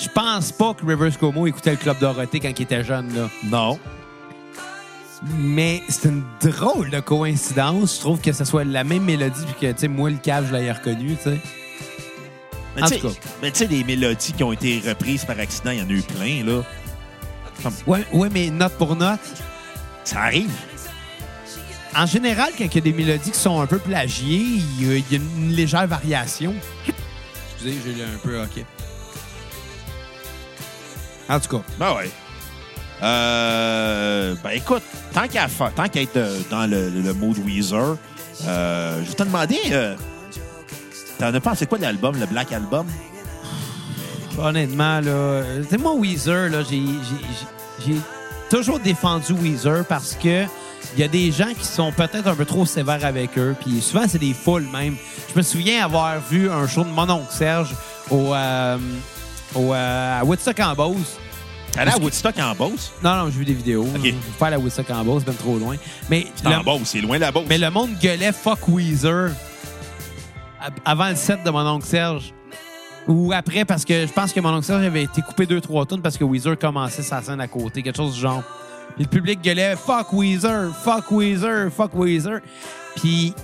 Je 0.00 0.08
pense 0.08 0.52
pas 0.52 0.72
que 0.74 0.84
Rivers 0.86 1.16
Cuomo 1.18 1.46
écoutait 1.46 1.72
le 1.72 1.76
Club 1.76 1.98
Dorothée 2.00 2.40
quand 2.40 2.48
il 2.58 2.62
était 2.62 2.82
jeune. 2.82 3.14
Là. 3.14 3.28
Non. 3.44 3.78
Mais 5.38 5.82
c'est 5.88 6.08
une 6.08 6.22
drôle 6.42 6.88
de 6.90 7.00
coïncidence. 7.00 7.96
Je 7.96 8.00
trouve 8.00 8.20
que 8.20 8.32
ce 8.32 8.44
soit 8.44 8.64
la 8.64 8.84
même 8.84 9.04
mélodie 9.04 9.44
puis 9.44 9.68
que, 9.68 9.72
tu 9.72 9.80
sais, 9.80 9.88
moi, 9.88 10.08
le 10.08 10.16
cave, 10.16 10.46
je 10.50 10.56
l'ai 10.56 10.72
reconnu, 10.72 11.14
tu 11.16 11.24
sais. 11.30 11.38
Mais 12.76 12.82
En 12.82 12.86
tu 12.86 12.94
sais- 12.94 13.00
tout 13.00 13.08
cas. 13.08 13.14
mais 13.42 13.50
tu 13.50 13.58
sais, 13.58 13.66
des 13.66 13.82
mélodies 13.84 14.32
qui 14.32 14.42
ont 14.44 14.52
été 14.52 14.80
reprises 14.86 15.24
par 15.24 15.38
accident, 15.38 15.70
il 15.72 15.78
y 15.80 15.82
en 15.82 15.88
a 15.88 15.92
eu 15.92 16.02
plein, 16.02 16.44
là. 16.44 16.62
Ouais, 17.86 18.04
ouais, 18.12 18.28
mais 18.32 18.48
note 18.50 18.72
pour 18.78 18.96
note, 18.96 19.20
Ça 20.04 20.20
arrive. 20.22 20.50
En 21.94 22.06
général, 22.06 22.50
quand 22.56 22.64
il 22.64 22.74
y 22.74 22.78
a 22.78 22.80
des 22.80 22.92
mélodies 22.92 23.32
qui 23.32 23.38
sont 23.38 23.60
un 23.60 23.66
peu 23.66 23.78
plagiées, 23.78 24.38
il 24.40 24.86
y 24.86 24.90
a, 24.90 24.96
il 24.96 25.04
y 25.10 25.16
a 25.16 25.18
une 25.18 25.52
légère 25.52 25.86
variation. 25.88 26.54
Excusez, 27.52 27.78
j'ai 27.84 27.90
eu 28.00 28.02
un 28.04 28.18
peu 28.22 28.40
OK. 28.40 28.64
En 31.28 31.38
tout 31.40 31.56
cas, 31.58 31.62
Ben 31.78 31.94
ouais. 31.96 32.10
Euh, 33.02 34.34
ben 34.44 34.50
écoute, 34.50 34.82
tant 35.12 35.26
qu'à 35.26 35.48
tant 35.48 35.88
qu'à 35.88 36.02
être 36.02 36.16
euh, 36.16 36.38
dans 36.50 36.66
le, 36.70 36.90
le 36.90 37.12
mode 37.14 37.38
Weezer, 37.38 37.96
euh, 38.46 39.02
je 39.02 39.08
vais 39.08 39.14
te 39.14 39.22
demander, 39.22 39.58
euh, 39.72 39.96
t'en 41.20 41.34
as 41.34 41.40
pensé 41.40 41.66
quoi 41.66 41.78
de 41.78 41.82
l'album, 41.82 42.18
le 42.18 42.26
Black 42.26 42.52
Album? 42.52 42.86
honnêtement, 44.38 45.00
là, 45.00 45.42
sais, 45.68 45.76
moi, 45.76 45.94
Weezer, 45.94 46.48
là, 46.48 46.62
j'ai, 46.68 47.94
toujours 48.48 48.80
défendu 48.80 49.32
Weezer 49.32 49.84
parce 49.84 50.14
que 50.14 50.44
il 50.94 51.00
y 51.00 51.02
a 51.02 51.08
des 51.08 51.30
gens 51.30 51.52
qui 51.56 51.66
sont 51.66 51.92
peut-être 51.92 52.26
un 52.26 52.34
peu 52.34 52.46
trop 52.46 52.64
sévères 52.64 53.04
avec 53.04 53.38
eux. 53.38 53.54
Puis 53.60 53.80
souvent, 53.80 54.04
c'est 54.08 54.18
des 54.18 54.32
foules 54.32 54.66
même. 54.72 54.96
Je 55.32 55.38
me 55.38 55.42
souviens 55.42 55.84
avoir 55.84 56.18
vu 56.20 56.50
un 56.50 56.66
show 56.66 56.82
de 56.82 56.88
mon 56.88 57.08
oncle 57.08 57.30
Serge 57.30 57.74
au, 58.10 58.34
euh, 58.34 58.78
au, 59.54 59.74
euh, 59.74 60.20
à 60.20 60.24
Woodstock 60.24 60.58
en 60.58 60.74
Beauce. 60.74 61.18
Allé 61.76 61.92
à 61.92 61.98
Woodstock 61.98 62.34
en 62.38 62.54
Beauce? 62.54 62.92
Non, 63.04 63.14
non, 63.16 63.30
j'ai 63.30 63.38
vu 63.38 63.44
des 63.44 63.54
vidéos. 63.54 63.82
OK. 63.82 64.00
Je 64.02 64.10
vais 64.10 64.14
faire 64.38 64.50
la 64.50 64.58
Woodstock 64.58 64.90
en 64.90 65.04
Beauce, 65.04 65.22
c'est 65.24 65.30
même 65.30 65.36
trop 65.36 65.58
loin. 65.58 65.76
Mais 66.08 66.26
C'est 66.34 66.48
le, 66.48 66.56
en 66.56 66.64
Beauce, 66.64 66.80
c'est 66.86 67.00
loin 67.02 67.16
de 67.16 67.20
la 67.20 67.30
Beauce. 67.30 67.44
mais 67.48 67.58
le 67.58 67.70
monde 67.70 67.90
gueulait 68.00 68.32
fuck 68.32 68.66
Weezer 68.68 69.30
avant 70.84 71.08
le 71.08 71.16
set 71.16 71.42
de 71.44 71.50
mon 71.50 71.66
oncle 71.66 71.86
Serge. 71.86 72.34
Ou 73.08 73.32
après, 73.32 73.64
parce 73.64 73.84
que 73.84 74.06
je 74.06 74.12
pense 74.12 74.32
que 74.32 74.40
mon 74.40 74.50
oncle 74.50 74.66
Serge 74.66 74.84
avait 74.84 75.04
été 75.04 75.22
coupé 75.22 75.46
deux, 75.46 75.60
trois 75.60 75.86
tonnes 75.86 76.02
parce 76.02 76.16
que 76.16 76.24
Weezer 76.24 76.58
commençait 76.58 77.02
sa 77.02 77.22
scène 77.22 77.40
à 77.40 77.48
côté, 77.48 77.82
quelque 77.82 77.96
chose 77.96 78.14
du 78.14 78.20
genre. 78.20 78.42
Puis 78.94 79.04
le 79.04 79.10
public 79.10 79.40
gueulait 79.42 79.76
fuck 79.76 80.12
Weezer, 80.12 80.74
fuck 80.74 81.10
Weezer, 81.10 81.70
fuck 81.72 81.94
Weezer. 81.94 82.40
Puis. 82.96 83.34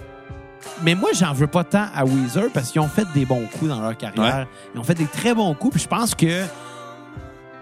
Mais 0.83 0.95
moi, 0.97 1.11
j'en 1.15 1.33
veux 1.33 1.47
pas 1.47 1.65
tant 1.65 1.87
à 1.95 2.05
Weezer 2.05 2.51
parce 2.53 2.71
qu'ils 2.71 2.81
ont 2.81 2.89
fait 2.89 3.07
des 3.15 3.25
bons 3.25 3.47
coups 3.47 3.71
dans 3.71 3.81
leur 3.81 3.97
carrière. 3.97 4.39
Ouais. 4.41 4.47
Ils 4.75 4.81
ont 4.81 4.85
fait 4.85 4.95
des 4.95 5.07
très 5.07 5.33
bons 5.33 5.55
coups. 5.55 5.75
Puis 5.75 5.83
je 5.85 5.89
pense 5.89 6.15
que 6.15 6.43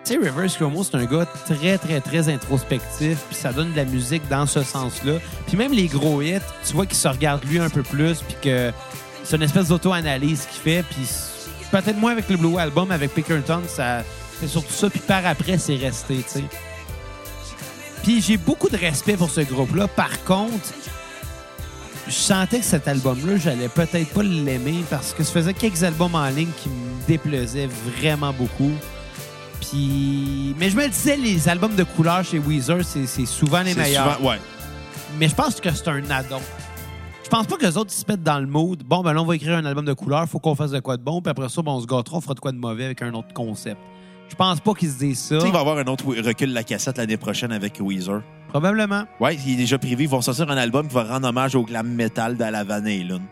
tu 0.05 0.13
sais, 0.13 0.19
Rivers 0.19 0.55
Cuomo, 0.55 0.85
c'est 0.85 0.97
un 0.97 1.07
gars 1.07 1.25
très, 1.25 1.79
très, 1.79 1.99
très 2.01 2.29
introspectif, 2.29 3.19
puis 3.27 3.35
ça 3.35 3.55
donne 3.55 3.73
de 3.73 3.77
la 3.77 3.87
musique 3.87 4.29
dans 4.29 4.45
ce 4.45 4.63
sens-là. 4.63 5.15
Puis 5.47 5.57
même 5.57 5.73
les 5.73 5.87
gros 5.87 6.21
hits, 6.21 6.41
tu 6.67 6.75
vois 6.75 6.85
qu'il 6.85 6.97
se 6.97 7.09
regarde 7.09 7.43
lui 7.45 7.59
un 7.59 7.71
peu 7.71 7.83
plus, 7.83 8.21
puis 8.21 8.37
que 8.43 8.71
c'est 9.25 9.37
une 9.37 9.43
espèce 9.43 9.69
d'auto-analyse 9.69 10.47
qu'il 10.53 10.61
fait, 10.61 10.83
puis 10.83 11.07
peut-être 11.71 11.97
moins 11.99 12.13
avec 12.13 12.29
le 12.29 12.37
Blue 12.37 12.59
Album, 12.59 12.91
avec 12.91 13.13
Pickerton, 13.15 13.63
ça 13.69 14.03
c'est 14.41 14.49
surtout 14.49 14.73
ça, 14.73 14.91
puis 14.91 15.01
par 15.01 15.25
après, 15.27 15.59
c'est 15.59 15.77
resté, 15.77 16.17
tu 16.19 16.39
sais. 16.41 16.45
Puis 18.03 18.21
j'ai 18.21 18.37
beaucoup 18.37 18.69
de 18.69 18.77
respect 18.77 19.17
pour 19.17 19.31
ce 19.31 19.41
groupe-là. 19.41 19.89
Par 19.89 20.23
contre, 20.25 20.53
je 22.07 22.13
sentais 22.13 22.59
que 22.59 22.65
cet 22.67 22.87
album-là, 22.87 23.39
j'allais 23.39 23.69
peut-être 23.69 24.11
pas 24.13 24.23
l'aimer 24.23 24.85
parce 24.91 25.15
que 25.15 25.23
ça 25.25 25.33
faisait 25.33 25.55
quelques 25.55 25.83
albums 25.85 26.15
en 26.15 26.27
ligne 26.29 26.51
qui 26.63 26.69
me 26.69 27.07
déplaisaient 27.09 27.69
vraiment 27.99 28.33
beaucoup. 28.35 28.73
Puis, 29.61 30.55
mais 30.59 30.69
je 30.69 30.77
me 30.77 30.87
disais, 30.89 31.17
les 31.17 31.49
albums 31.49 31.75
de 31.75 31.85
couleur 31.85 32.23
chez 32.25 32.39
Weezer, 32.39 32.85
c'est 32.85 33.07
c'est 33.07 33.25
souvent 33.25 33.63
les 33.63 33.75
meilleurs. 33.75 34.17
souvent- 34.17 34.31
ouais. 34.33 34.39
Mais 35.19 35.29
je 35.29 35.35
pense 35.35 35.59
que 35.61 35.73
c'est 35.73 35.89
un 35.89 36.11
addon. 36.11 36.41
Je 37.35 37.39
pense 37.41 37.49
pas 37.49 37.57
que 37.57 37.67
les 37.67 37.77
autres 37.77 37.91
ils 37.93 38.01
se 38.01 38.05
mettent 38.07 38.23
dans 38.23 38.39
le 38.39 38.47
mood. 38.47 38.85
Bon, 38.85 39.03
ben 39.03 39.13
là, 39.13 39.21
on 39.21 39.25
va 39.25 39.35
écrire 39.35 39.57
un 39.57 39.65
album 39.65 39.85
de 39.85 39.93
couleur, 39.93 40.29
faut 40.29 40.39
qu'on 40.39 40.55
fasse 40.55 40.71
de 40.71 40.79
quoi 40.79 40.97
de 40.97 41.03
bon, 41.03 41.21
puis 41.21 41.33
après 41.33 41.49
ça, 41.49 41.63
ben, 41.63 41.73
on 41.73 41.81
se 41.81 41.87
gâtera, 41.87 42.19
on 42.19 42.21
fera 42.21 42.35
de 42.35 42.39
quoi 42.39 42.53
de 42.53 42.59
mauvais 42.59 42.85
avec 42.85 43.03
un 43.03 43.13
autre 43.13 43.35
concept. 43.35 43.81
Je 44.29 44.37
pense 44.37 44.61
pas 44.61 44.73
qu'ils 44.75 44.91
se 44.91 44.99
disent 44.99 45.19
ça. 45.19 45.35
Tu 45.35 45.41
sais, 45.41 45.49
il 45.49 45.53
va 45.53 45.59
y 45.59 45.61
avoir 45.61 45.79
un 45.79 45.87
autre 45.87 46.05
recul 46.07 46.51
de 46.51 46.55
la 46.55 46.63
cassette 46.63 46.97
l'année 46.97 47.17
prochaine 47.17 47.51
avec 47.51 47.81
Weezer. 47.81 48.23
Probablement. 48.51 49.07
Ouais, 49.19 49.35
il 49.35 49.55
est 49.55 49.57
déjà 49.57 49.79
privé. 49.79 50.05
Ils 50.05 50.09
vont 50.09 50.21
sortir 50.21 50.49
un 50.49 50.57
album 50.57 50.87
qui 50.87 50.95
va 50.95 51.03
rendre 51.03 51.27
hommage 51.27 51.57
au 51.57 51.65
glam 51.65 51.89
metal 51.89 52.37
de 52.37 52.45
la 52.45 52.63
Van 52.63 52.85
Halen. 52.85 53.23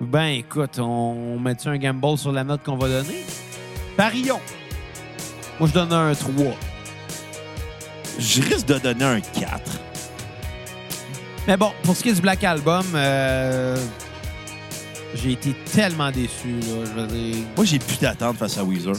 Ben, 0.00 0.28
écoute, 0.28 0.78
on, 0.78 1.34
on 1.34 1.38
met-tu 1.38 1.68
un 1.68 1.76
gamble 1.76 2.16
sur 2.16 2.32
la 2.32 2.44
note 2.44 2.62
qu'on 2.64 2.78
va 2.78 2.88
donner? 2.88 3.26
Parions. 3.98 4.40
Moi, 5.58 5.68
je 5.68 5.74
donne 5.74 5.92
un 5.92 6.14
3. 6.14 6.32
Je 8.18 8.40
risque 8.40 8.68
de 8.68 8.78
donner 8.78 9.04
un 9.04 9.20
4. 9.20 9.89
Mais 11.46 11.56
bon, 11.56 11.72
pour 11.82 11.96
ce 11.96 12.02
qui 12.02 12.10
est 12.10 12.14
du 12.14 12.20
Black 12.20 12.44
Album, 12.44 12.84
euh, 12.94 13.76
j'ai 15.14 15.32
été 15.32 15.54
tellement 15.72 16.10
déçu. 16.10 16.60
Là, 16.60 16.84
je 16.84 17.00
veux 17.00 17.06
dire, 17.06 17.36
Moi, 17.56 17.64
j'ai 17.64 17.78
plus 17.78 17.98
d'attente 17.98 18.36
face 18.36 18.58
à 18.58 18.64
Weezer. 18.64 18.94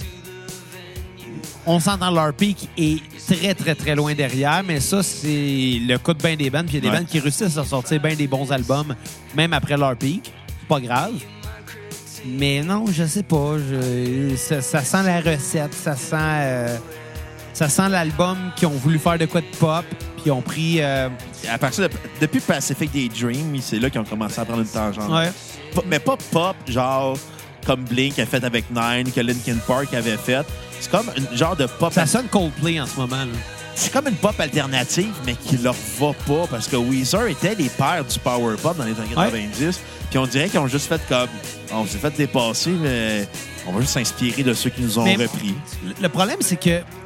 on 1.65 1.80
s'entend 1.80 2.10
leur 2.12 2.34
pic 2.34 2.67
est 2.77 2.99
très, 3.27 3.54
très, 3.54 3.75
très 3.75 3.95
loin 3.95 4.13
derrière, 4.15 4.63
mais 4.65 4.80
ça, 4.80 5.04
c'est 5.04 5.80
le 5.88 5.97
cas 5.97 6.13
de 6.13 6.21
bien 6.21 6.36
des 6.36 6.49
bandes. 6.49 6.65
Puis 6.65 6.77
il 6.77 6.84
y 6.84 6.88
a 6.88 6.89
des 6.89 6.89
Ouais. 6.89 6.97
bandes 7.01 7.08
qui 7.10 7.19
réussissent 7.19 7.58
à 7.58 7.63
sortir 7.63 8.01
bien 8.01 8.15
des 8.15 8.27
bons 8.27 8.51
albums, 8.51 8.95
même 9.36 9.54
après 9.54 9.77
leur 9.77 9.95
pic. 9.95 10.32
C'est 10.60 10.67
pas 10.67 10.80
grave. 10.80 11.13
Mais 12.25 12.62
non, 12.62 12.86
je 12.91 13.04
sais 13.06 13.23
pas. 13.23 13.56
je- 13.58 14.36
ça, 14.36 14.62
ça 14.62 14.82
sent 14.84 15.04
la 15.04 15.21
recette, 15.21 15.73
ça 15.73 15.95
sent, 15.95 16.15
euh, 16.19 16.77
ça 17.54 17.69
sent 17.69 17.89
l'album 17.89 18.38
qui 18.56 18.65
ont 18.65 18.69
voulu 18.71 18.99
faire 18.99 19.17
de 19.17 19.25
quoi 19.25 19.41
de 19.41 19.45
pop, 19.60 19.86
puis 20.22 20.30
ils 20.30 20.32
ont 20.32 20.42
pris. 20.42 20.78
euh, 20.82 21.10
À 21.52 21.58
partir 21.58 21.88
de, 21.88 21.94
depuis 22.20 22.40
Pacific 22.40 22.92
Daydream, 22.92 23.58
c'est 23.62 23.80
là 23.80 23.90
qu'ils 23.90 24.00
ont 24.02 24.06
commencé 24.06 24.40
à 24.40 24.46
prendre 24.46 24.62
une 24.62 24.68
tangente. 24.68 25.10
ouais. 25.10 25.32
Mais 25.88 26.00
pas 26.00 26.18
pop, 26.32 26.56
genre 26.68 27.18
comme 27.66 27.82
Blink 27.84 28.18
a 28.20 28.26
fait 28.26 28.44
avec 28.44 28.66
Nine, 28.72 29.12
que 29.12 29.22
Linkin 29.22 29.58
Park 29.68 29.94
avait 29.94 30.18
fait. 30.18 30.46
C'est 30.80 30.90
comme 30.90 31.10
un 31.10 31.36
genre 31.36 31.56
de 31.56 31.68
pop. 31.68 31.94
Ça 31.94 32.06
sonne 32.08 32.26
Coldplay 32.28 32.80
en 32.82 32.88
ce 32.88 32.96
moment. 33.00 33.18
là. 33.18 33.28
c'est 33.76 33.94
comme 33.94 34.08
une 34.08 34.16
pop 34.16 34.38
alternative, 34.40 35.14
mais 35.26 35.34
qui 35.36 35.58
leur 35.58 35.76
va 36.00 36.12
pas 36.28 36.48
parce 36.50 36.68
que 36.68 36.76
Weezer 36.76 37.28
était 37.28 37.54
les 37.56 37.70
pères 37.70 38.04
du 38.04 38.18
power 38.20 38.56
pop 38.62 38.76
dans 38.78 38.84
les 38.84 38.92
années 39.00 39.14
90. 39.16 39.80
Puis 40.10 40.18
on 40.20 40.26
dirait 40.26 40.50
qu'ils 40.50 40.60
ont 40.60 40.68
juste 40.68 40.88
fait 40.88 41.00
comme 41.08 41.30
on 41.74 41.86
s'est 41.86 42.00
fait 42.00 42.10
dépasser, 42.18 42.72
mais 42.72 43.28
on 43.68 43.72
va 43.72 43.82
juste 43.82 43.94
s'inspirer 43.94 44.44
de 44.44 44.54
ceux 44.54 44.72
qui 44.72 44.82
nous 44.82 44.98
ont 45.00 45.06
Mais- 45.06 45.16
repris. 45.16 45.54
Le- 45.86 45.94
Le 46.02 46.10
problème, 46.10 46.38
c'est 46.42 46.58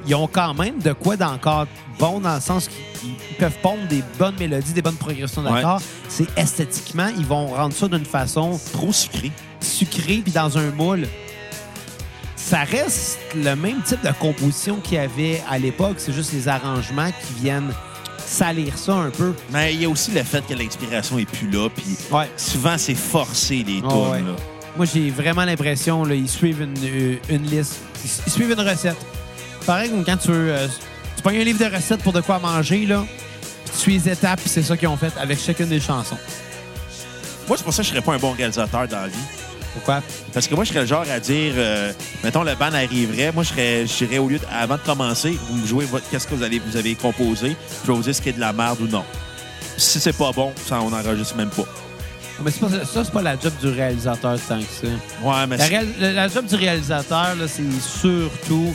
qu'ils 0.06 0.16
ont 0.16 0.28
quand 0.28 0.54
même 0.54 0.80
de 0.80 0.94
quoi 0.94 1.18
d'encore 1.18 1.68
bon 2.00 2.20
dans 2.20 2.36
le 2.36 2.42
sens 2.42 2.68
qu'ils 2.68 3.12
ils 3.30 3.36
peuvent 3.38 3.58
pondre 3.62 3.86
des 3.88 4.02
bonnes 4.18 4.36
mélodies, 4.40 4.74
des 4.74 4.82
bonnes 4.82 4.96
progressions 4.96 5.44
Ouais. 5.44 5.52
d'accords. 5.54 5.82
C'est 6.10 6.26
esthétiquement, 6.38 7.08
ils 7.18 7.26
vont 7.26 7.48
rendre 7.48 7.74
ça 7.74 7.88
d'une 7.88 8.06
façon 8.06 8.60
Trop 8.74 8.92
sucré. 8.92 9.32
sucrée 9.60 10.22
puis 10.24 10.32
dans 10.32 10.58
un 10.58 10.72
moule. 10.72 11.08
Ça 12.36 12.64
reste 12.64 13.20
le 13.36 13.56
même 13.56 13.82
type 13.84 14.04
de 14.04 14.12
composition 14.20 14.78
qu'il 14.78 14.96
y 14.96 14.98
avait 15.00 15.42
à 15.50 15.58
l'époque. 15.58 15.96
C'est 15.98 16.14
juste 16.14 16.32
les 16.34 16.48
arrangements 16.48 17.10
qui 17.10 17.42
viennent 17.42 17.72
salir 18.26 18.78
ça 18.78 18.94
un 18.96 19.10
peu. 19.10 19.34
Mais 19.52 19.74
il 19.74 19.82
y 19.82 19.86
a 19.86 19.90
aussi 19.90 20.12
le 20.12 20.24
fait 20.24 20.46
que 20.48 20.54
l'inspiration 20.54 21.18
est 21.20 21.26
plus 21.30 21.50
là, 21.50 21.70
puis 21.70 21.86
Ouais. 22.12 22.30
souvent 22.38 22.78
c'est 22.78 22.96
forcé 22.96 23.64
les 23.68 23.82
ouais. 23.82 24.22
là. 24.22 24.36
Moi, 24.78 24.86
j'ai 24.86 25.10
vraiment 25.10 25.46
l'impression 25.46 26.04
qu'ils 26.04 26.28
suivent 26.30 26.62
une, 26.62 26.74
euh, 26.84 27.16
une 27.30 27.44
liste. 27.44 27.78
Ils, 28.04 28.10
ils 28.28 28.32
suivent 28.32 28.52
une 28.52 28.60
recette. 28.68 28.98
Pareil 29.66 29.90
comme 29.90 30.04
quand 30.06 30.18
tu 30.18 30.28
veux. 30.32 30.52
euh, 30.52 30.68
tu 31.16 31.22
prends 31.22 31.32
un 31.32 31.44
livre 31.44 31.60
de 31.70 31.74
recettes 31.76 32.02
pour 32.04 32.14
de 32.14 32.22
quoi 32.22 32.40
manger, 32.40 32.86
là. 32.86 33.04
puis 33.66 33.72
Tu 33.74 33.80
suis 33.80 33.94
les 34.00 34.10
étapes, 34.10 34.40
c'est 34.46 34.62
ça 34.62 34.78
qu'ils 34.78 34.88
ont 34.88 34.98
fait 34.98 35.12
avec 35.20 35.40
chacune 35.40 35.68
des 35.70 35.80
chansons. 35.80 36.18
Moi, 37.48 37.58
c'est 37.58 37.64
pour 37.64 37.74
ça 37.74 37.82
que 37.82 37.88
je 37.88 37.92
serais 37.94 38.02
pas 38.02 38.14
un 38.14 38.18
bon 38.18 38.32
réalisateur 38.32 38.88
dans 38.88 39.02
la 39.02 39.08
vie. 39.08 39.16
Pourquoi? 39.74 40.02
Parce 40.34 40.48
que 40.48 40.56
moi, 40.56 40.64
je 40.64 40.70
serais 40.70 40.82
le 40.82 40.86
genre 40.88 41.06
à 41.12 41.20
dire, 41.20 41.54
euh, 41.58 41.92
mettons, 42.24 42.44
le 42.44 42.56
band 42.56 42.74
arriverait, 42.74 43.32
moi, 43.34 43.44
je 43.44 43.50
serais, 43.50 43.86
je 43.88 44.06
dirais, 44.06 44.18
au 44.20 44.30
lieu 44.30 44.40
de, 44.40 44.46
avant 44.52 44.76
de 44.76 44.82
commencer, 44.82 45.38
vous 45.50 45.58
me 45.58 45.68
jouez 45.68 45.86
votre, 45.86 46.08
qu'est-ce 46.10 46.28
que 46.28 46.34
vous, 46.36 46.44
allez, 46.44 46.60
vous 46.66 46.78
avez 46.78 46.96
composé, 46.96 47.56
je 47.84 47.88
vais 47.92 47.94
vous 47.98 48.04
dire 48.04 48.16
ce 48.16 48.22
qui 48.22 48.30
est 48.30 48.34
de 48.34 48.40
la 48.40 48.54
merde 48.54 48.80
ou 48.82 48.88
non. 48.88 49.04
Si 49.78 50.00
c'est 50.00 50.16
pas 50.18 50.32
bon, 50.32 50.54
ça, 50.66 50.80
on 50.82 50.90
n'enregistre 50.92 51.36
même 51.36 51.50
pas. 51.50 51.66
Mais 52.44 52.52
c'est 52.52 52.62
pas, 52.62 52.70
ça, 52.70 53.04
c'est 53.04 53.12
pas 53.12 53.22
la 53.22 53.38
job 53.38 53.52
du 53.62 53.68
réalisateur 53.68 54.38
tant 54.48 54.60
que 54.60 54.64
ça. 54.64 54.88
Ouais, 55.22 55.48
mais 55.48 55.58
La, 55.58 55.66
c'est- 55.66 55.70
réal- 55.72 55.88
la- 56.00 56.12
la 56.14 56.28
job 56.30 56.46
du 56.46 56.56
réalisateur, 56.56 57.36
là, 57.36 57.46
c'est 57.48 57.64
surtout 57.82 58.74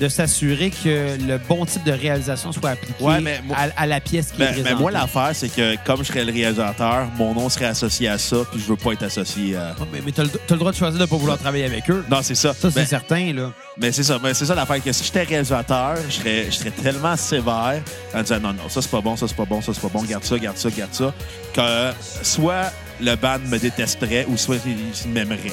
de 0.00 0.08
s'assurer 0.08 0.70
que 0.70 1.16
le 1.26 1.38
bon 1.38 1.66
type 1.66 1.82
de 1.84 1.90
réalisation 1.92 2.52
soit 2.52 2.70
appliqué 2.70 3.02
Ouais, 3.02 3.20
mais 3.20 3.40
moi- 3.44 3.56
à, 3.58 3.82
à 3.82 3.86
la 3.86 4.00
pièce 4.00 4.32
qui 4.34 4.42
est 4.42 4.62
mais, 4.62 4.74
moi, 4.74 4.90
l'affaire, 4.90 5.30
c'est 5.34 5.48
que 5.48 5.74
comme 5.84 5.98
je 6.04 6.08
serais 6.08 6.24
le 6.24 6.32
réalisateur, 6.32 7.06
mon 7.16 7.34
nom 7.34 7.48
serait 7.48 7.64
associé 7.66 8.08
à 8.08 8.16
ça, 8.18 8.36
puis 8.50 8.60
je 8.60 8.66
veux 8.66 8.76
pas 8.76 8.92
être 8.92 9.02
associé 9.02 9.56
à. 9.56 9.74
Ouais, 9.80 9.86
mais 9.92 10.00
mais 10.06 10.12
t'as 10.12 10.22
le, 10.24 10.56
droit 10.56 10.70
de 10.72 10.76
choisir 10.76 11.00
de 11.00 11.06
pas 11.06 11.16
vouloir 11.16 11.38
travailler 11.38 11.64
avec 11.64 11.90
eux. 11.90 12.04
Non, 12.10 12.18
c'est 12.22 12.34
ça. 12.36 12.54
Ça, 12.54 12.70
c'est 12.70 12.74
Ben, 12.80 12.86
certain, 12.86 13.32
là. 13.32 13.52
Mais 13.80 13.92
c'est 13.92 14.02
ça, 14.02 14.18
mais 14.22 14.34
c'est 14.34 14.46
ça 14.46 14.54
l'affaire 14.54 14.82
que 14.82 14.92
si 14.92 15.04
j'étais 15.04 15.22
réalisateur, 15.22 15.96
je 16.08 16.14
serais, 16.14 16.44
je 16.46 16.50
serais 16.56 16.70
tellement 16.70 17.16
sévère 17.16 17.80
en 18.14 18.22
disant 18.22 18.40
non, 18.40 18.52
non, 18.52 18.68
ça 18.68 18.82
c'est 18.82 18.90
pas 18.90 19.00
bon, 19.00 19.16
ça 19.16 19.26
c'est 19.28 19.36
pas 19.36 19.44
bon, 19.44 19.60
ça 19.62 19.72
c'est 19.74 19.80
pas 19.80 19.88
bon, 19.88 20.02
garde 20.02 20.24
ça, 20.24 20.38
garde 20.38 20.56
ça, 20.56 20.68
garde 20.70 20.92
ça, 20.94 21.12
que 21.54 22.24
soit 22.24 22.72
le 23.00 23.14
band 23.14 23.38
me 23.46 23.58
détesterait 23.58 24.26
ou 24.28 24.36
soit 24.36 24.56
il 24.66 24.76
il 25.04 25.10
m'aimerait. 25.12 25.52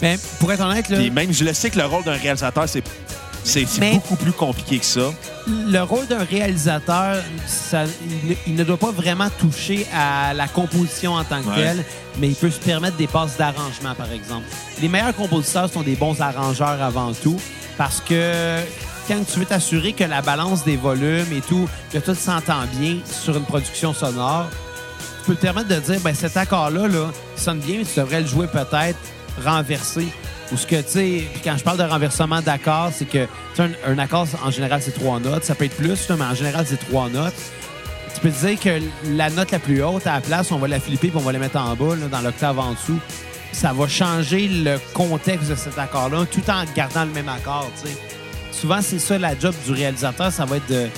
Mais 0.00 0.16
pour 0.38 0.52
être 0.52 0.60
honnête, 0.62 0.88
là, 0.88 0.98
Puis 0.98 1.10
même, 1.10 1.32
je 1.32 1.44
le 1.44 1.52
sais 1.52 1.70
que 1.70 1.78
le 1.78 1.84
rôle 1.86 2.04
d'un 2.04 2.12
réalisateur, 2.16 2.68
c'est 2.68 2.84
c'est 3.44 3.64
beaucoup 3.92 4.16
plus 4.16 4.32
compliqué 4.32 4.78
que 4.78 4.84
ça. 4.84 5.10
le 5.46 5.80
rôle 5.82 6.06
d'un 6.06 6.24
réalisateur, 6.24 7.16
ça- 7.46 7.84
il, 8.24 8.30
ne- 8.30 8.34
il 8.48 8.54
ne 8.54 8.64
doit 8.64 8.76
pas 8.76 8.90
vraiment 8.90 9.28
toucher 9.38 9.86
à 9.94 10.34
la 10.34 10.46
composition 10.48 11.14
en 11.14 11.24
tant 11.24 11.42
que 11.42 11.48
Ouais. 11.48 11.54
telle, 11.56 11.84
mais 12.18 12.28
il 12.28 12.34
peut 12.34 12.50
se 12.50 12.58
permettre 12.60 12.96
des 12.98 13.06
passes 13.06 13.36
d'arrangement, 13.38 13.94
par 13.96 14.12
exemple. 14.12 14.44
Les 14.82 14.88
meilleurs 14.88 15.14
compositeurs 15.16 15.72
sont 15.72 15.82
des 15.82 15.96
bons 15.96 16.20
arrangeurs 16.20 16.82
avant 16.82 17.12
tout, 17.14 17.38
parce 17.78 18.00
que 18.02 18.58
quand 19.08 19.24
tu 19.32 19.38
veux 19.38 19.46
t'assurer 19.46 19.94
que 19.94 20.04
la 20.04 20.20
balance 20.20 20.64
des 20.64 20.76
volumes 20.76 21.32
et 21.32 21.40
tout, 21.40 21.66
que 21.92 21.98
tout 21.98 22.14
s'entend 22.14 22.66
bien 22.78 22.98
sur 23.10 23.34
une 23.36 23.44
production 23.44 23.94
sonore, 23.94 24.46
tu 25.20 25.28
peux 25.28 25.34
te 25.36 25.40
permettre 25.40 25.68
de 25.68 25.76
dire, 25.80 26.00
ben 26.00 26.14
cet 26.14 26.36
accord-là, 26.36 26.88
là, 26.88 27.06
il 27.36 27.42
sonne 27.42 27.60
bien, 27.60 27.76
mais 27.78 27.84
tu 27.84 27.98
devrais 28.00 28.20
le 28.20 28.26
jouer 28.26 28.46
peut-être 28.48 28.98
renversé. 29.42 30.08
Ou 30.50 30.56
ce 30.56 30.66
que, 30.66 30.76
tu 30.76 30.88
sais, 30.88 31.24
quand 31.44 31.56
je 31.58 31.64
parle 31.64 31.78
de 31.78 31.82
renversement 31.82 32.40
d'accords, 32.40 32.90
c'est 32.92 33.08
que, 33.08 33.26
un, 33.58 33.70
un 33.86 33.98
accord, 33.98 34.26
en 34.42 34.50
général, 34.50 34.80
c'est 34.82 34.92
trois 34.92 35.20
notes. 35.20 35.44
Ça 35.44 35.54
peut 35.54 35.66
être 35.66 35.76
plus, 35.76 36.08
mais 36.10 36.24
en 36.24 36.34
général, 36.34 36.64
c'est 36.66 36.78
trois 36.78 37.08
notes. 37.10 37.34
Tu 38.14 38.20
peux 38.20 38.30
te 38.30 38.46
dire 38.46 38.58
que 38.58 38.82
la 39.16 39.30
note 39.30 39.50
la 39.50 39.58
plus 39.58 39.82
haute, 39.82 40.06
à 40.06 40.14
la 40.14 40.20
place, 40.20 40.50
on 40.50 40.58
va 40.58 40.68
la 40.68 40.80
flipper 40.80 41.08
puis 41.08 41.16
on 41.16 41.20
va 41.20 41.32
la 41.32 41.38
mettre 41.38 41.58
en 41.58 41.76
bas, 41.76 41.94
dans 42.10 42.20
l'octave 42.20 42.58
en 42.58 42.72
dessous. 42.72 42.98
Ça 43.52 43.72
va 43.72 43.86
changer 43.86 44.48
le 44.48 44.78
contexte 44.94 45.50
de 45.50 45.54
cet 45.54 45.78
accord-là, 45.78 46.24
tout 46.30 46.42
en 46.50 46.64
gardant 46.74 47.04
le 47.04 47.12
même 47.12 47.28
accord, 47.28 47.70
tu 47.80 47.88
sais. 47.88 47.96
Souvent, 48.50 48.80
c'est 48.82 48.98
ça 48.98 49.18
la 49.18 49.38
job 49.38 49.54
du 49.66 49.72
réalisateur, 49.72 50.32
ça 50.32 50.44
va 50.44 50.56
être 50.56 50.68
de, 50.68 50.88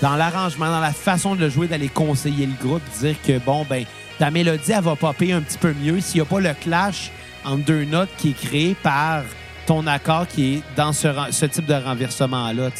dans 0.00 0.16
l'arrangement, 0.16 0.66
dans 0.66 0.80
la 0.80 0.92
façon 0.92 1.34
de 1.34 1.40
le 1.40 1.50
jouer, 1.50 1.66
d'aller 1.66 1.88
conseiller 1.88 2.46
le 2.46 2.66
groupe, 2.66 2.82
dire 3.00 3.16
que, 3.26 3.38
bon, 3.38 3.66
ben, 3.68 3.84
ta 4.18 4.30
mélodie, 4.30 4.72
elle 4.72 4.82
va 4.82 4.96
popper 4.96 5.32
un 5.32 5.42
petit 5.42 5.58
peu 5.58 5.74
mieux 5.74 6.00
s'il 6.00 6.20
n'y 6.20 6.26
a 6.26 6.30
pas 6.30 6.40
le 6.40 6.54
clash 6.54 7.10
entre 7.46 7.64
deux 7.64 7.84
notes 7.84 8.10
qui 8.18 8.30
est 8.30 8.34
créé 8.46 8.74
par 8.82 9.22
ton 9.66 9.86
accord 9.86 10.28
qui 10.28 10.54
est 10.56 10.62
dans 10.76 10.92
ce, 10.92 11.08
ce 11.30 11.46
type 11.46 11.66
de 11.66 11.74
renversement-là. 11.74 12.70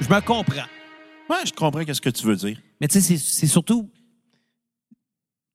Je 0.00 0.08
me 0.08 0.20
comprends. 0.20 0.66
Ouais, 1.30 1.36
je 1.46 1.52
comprends 1.52 1.82
ce 1.90 2.00
que 2.00 2.10
tu 2.10 2.26
veux 2.26 2.36
dire. 2.36 2.58
Mais 2.80 2.88
tu 2.88 2.94
sais, 2.94 3.00
c'est- 3.00 3.16
c'est 3.40 3.46
surtout. 3.46 3.88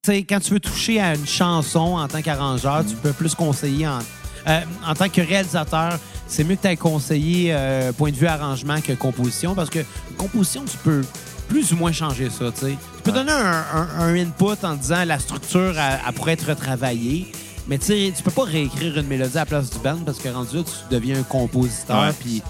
Tu 0.04 0.12
sais, 0.12 0.24
quand 0.24 0.40
tu 0.40 0.54
veux 0.54 0.60
toucher 0.60 1.00
à 1.02 1.14
une 1.16 1.28
chanson 1.28 1.98
en 1.98 2.08
tant 2.08 2.22
qu'arrangeur, 2.22 2.86
tu 2.86 2.96
peux 2.96 3.12
plus 3.14 3.36
conseiller 3.36 3.88
en. 3.88 4.00
euh, 4.48 4.62
en 4.88 4.94
tant 4.96 5.10
que 5.10 5.20
réalisateur, 5.22 6.00
c'est 6.26 6.44
mieux 6.46 6.56
que 6.56 6.62
tu 6.62 6.68
aies 6.70 6.78
conseillé 6.78 7.54
euh, 7.54 7.92
point 7.92 8.10
de 8.12 8.16
vue 8.16 8.28
arrangement 8.28 8.80
que 8.80 8.94
composition 8.94 9.54
parce 9.54 9.70
que 9.70 9.80
composition, 10.18 10.64
tu 10.64 10.78
peux 10.78 11.02
plus 11.50 11.74
ou 11.74 11.76
moins 11.76 11.92
changer 11.92 12.30
ça. 12.30 12.52
tu 12.52 12.60
sais. 12.68 12.78
Tu 12.98 13.02
peux 13.04 13.12
Ouais. 13.12 13.18
donner 13.18 13.32
un, 13.32 13.66
un- 13.74 13.90
un 14.00 14.16
input 14.16 14.64
en 14.64 14.76
disant 14.76 15.04
la 15.04 15.20
structure, 15.20 15.78
elle, 15.78 16.00
elle 16.08 16.14
pourrait 16.14 16.34
être 16.34 16.48
retravaillée. 16.48 17.32
Mais 17.68 17.78
tu 17.78 17.86
sais, 17.88 18.14
tu 18.16 18.24
peux 18.24 18.32
pas 18.32 18.44
réécrire 18.46 18.98
une 18.98 19.08
mélodie 19.08 19.36
à 19.38 19.42
la 19.42 19.46
place 19.46 19.70
du 19.70 19.78
band 19.80 19.98
parce 20.06 20.18
que 20.20 20.30
rendu 20.30 20.56
là, 20.58 20.64
tu 20.64 20.94
deviens 20.96 21.20
un 21.20 21.24
compositeur. 21.24 22.14
Puis 22.20 22.42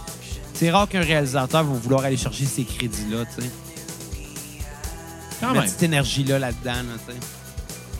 c'est 0.53 0.69
rare 0.71 0.87
qu'un 0.87 1.01
réalisateur 1.01 1.63
va 1.63 1.73
vouloir 1.77 2.03
aller 2.03 2.17
chercher 2.17 2.45
ces 2.45 2.63
crédits-là. 2.63 3.25
tu 3.35 3.41
sais. 3.41 3.49
Quand 5.41 5.53
même. 5.53 5.67
cette 5.67 5.83
énergie-là 5.83 6.37
là-dedans. 6.39 6.71
Là, 6.73 6.97
tu 7.07 7.13
sais. 7.13 7.19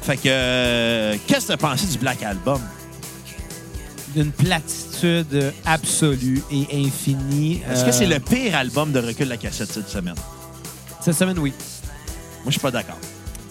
Fait 0.02 0.18
que, 0.18 0.22
euh, 0.28 1.16
qu'est-ce 1.28 1.42
que 1.42 1.46
tu 1.48 1.52
as 1.54 1.58
pensé 1.58 1.88
du 1.88 1.98
Black 1.98 2.22
Album? 2.24 2.62
D'une 4.16 4.32
platitude 4.32 5.54
absolue 5.66 6.42
et 6.52 6.68
infinie. 6.86 7.62
Est-ce 7.72 7.84
que 7.84 7.90
Euh, 7.90 7.94
c'est 7.94 8.08
le 8.08 8.20
pire 8.20 8.56
album 8.56 8.92
de 8.92 9.00
recul 9.00 9.26
de 9.26 9.30
la 9.30 9.38
cassette 9.38 9.72
cette 9.72 9.88
semaine? 9.90 10.16
Cette 11.02 11.16
semaine, 11.16 11.40
oui. 11.40 11.54
Moi, 12.44 12.46
je 12.48 12.52
suis 12.52 12.60
pas 12.60 12.72
d'accord. 12.72 12.98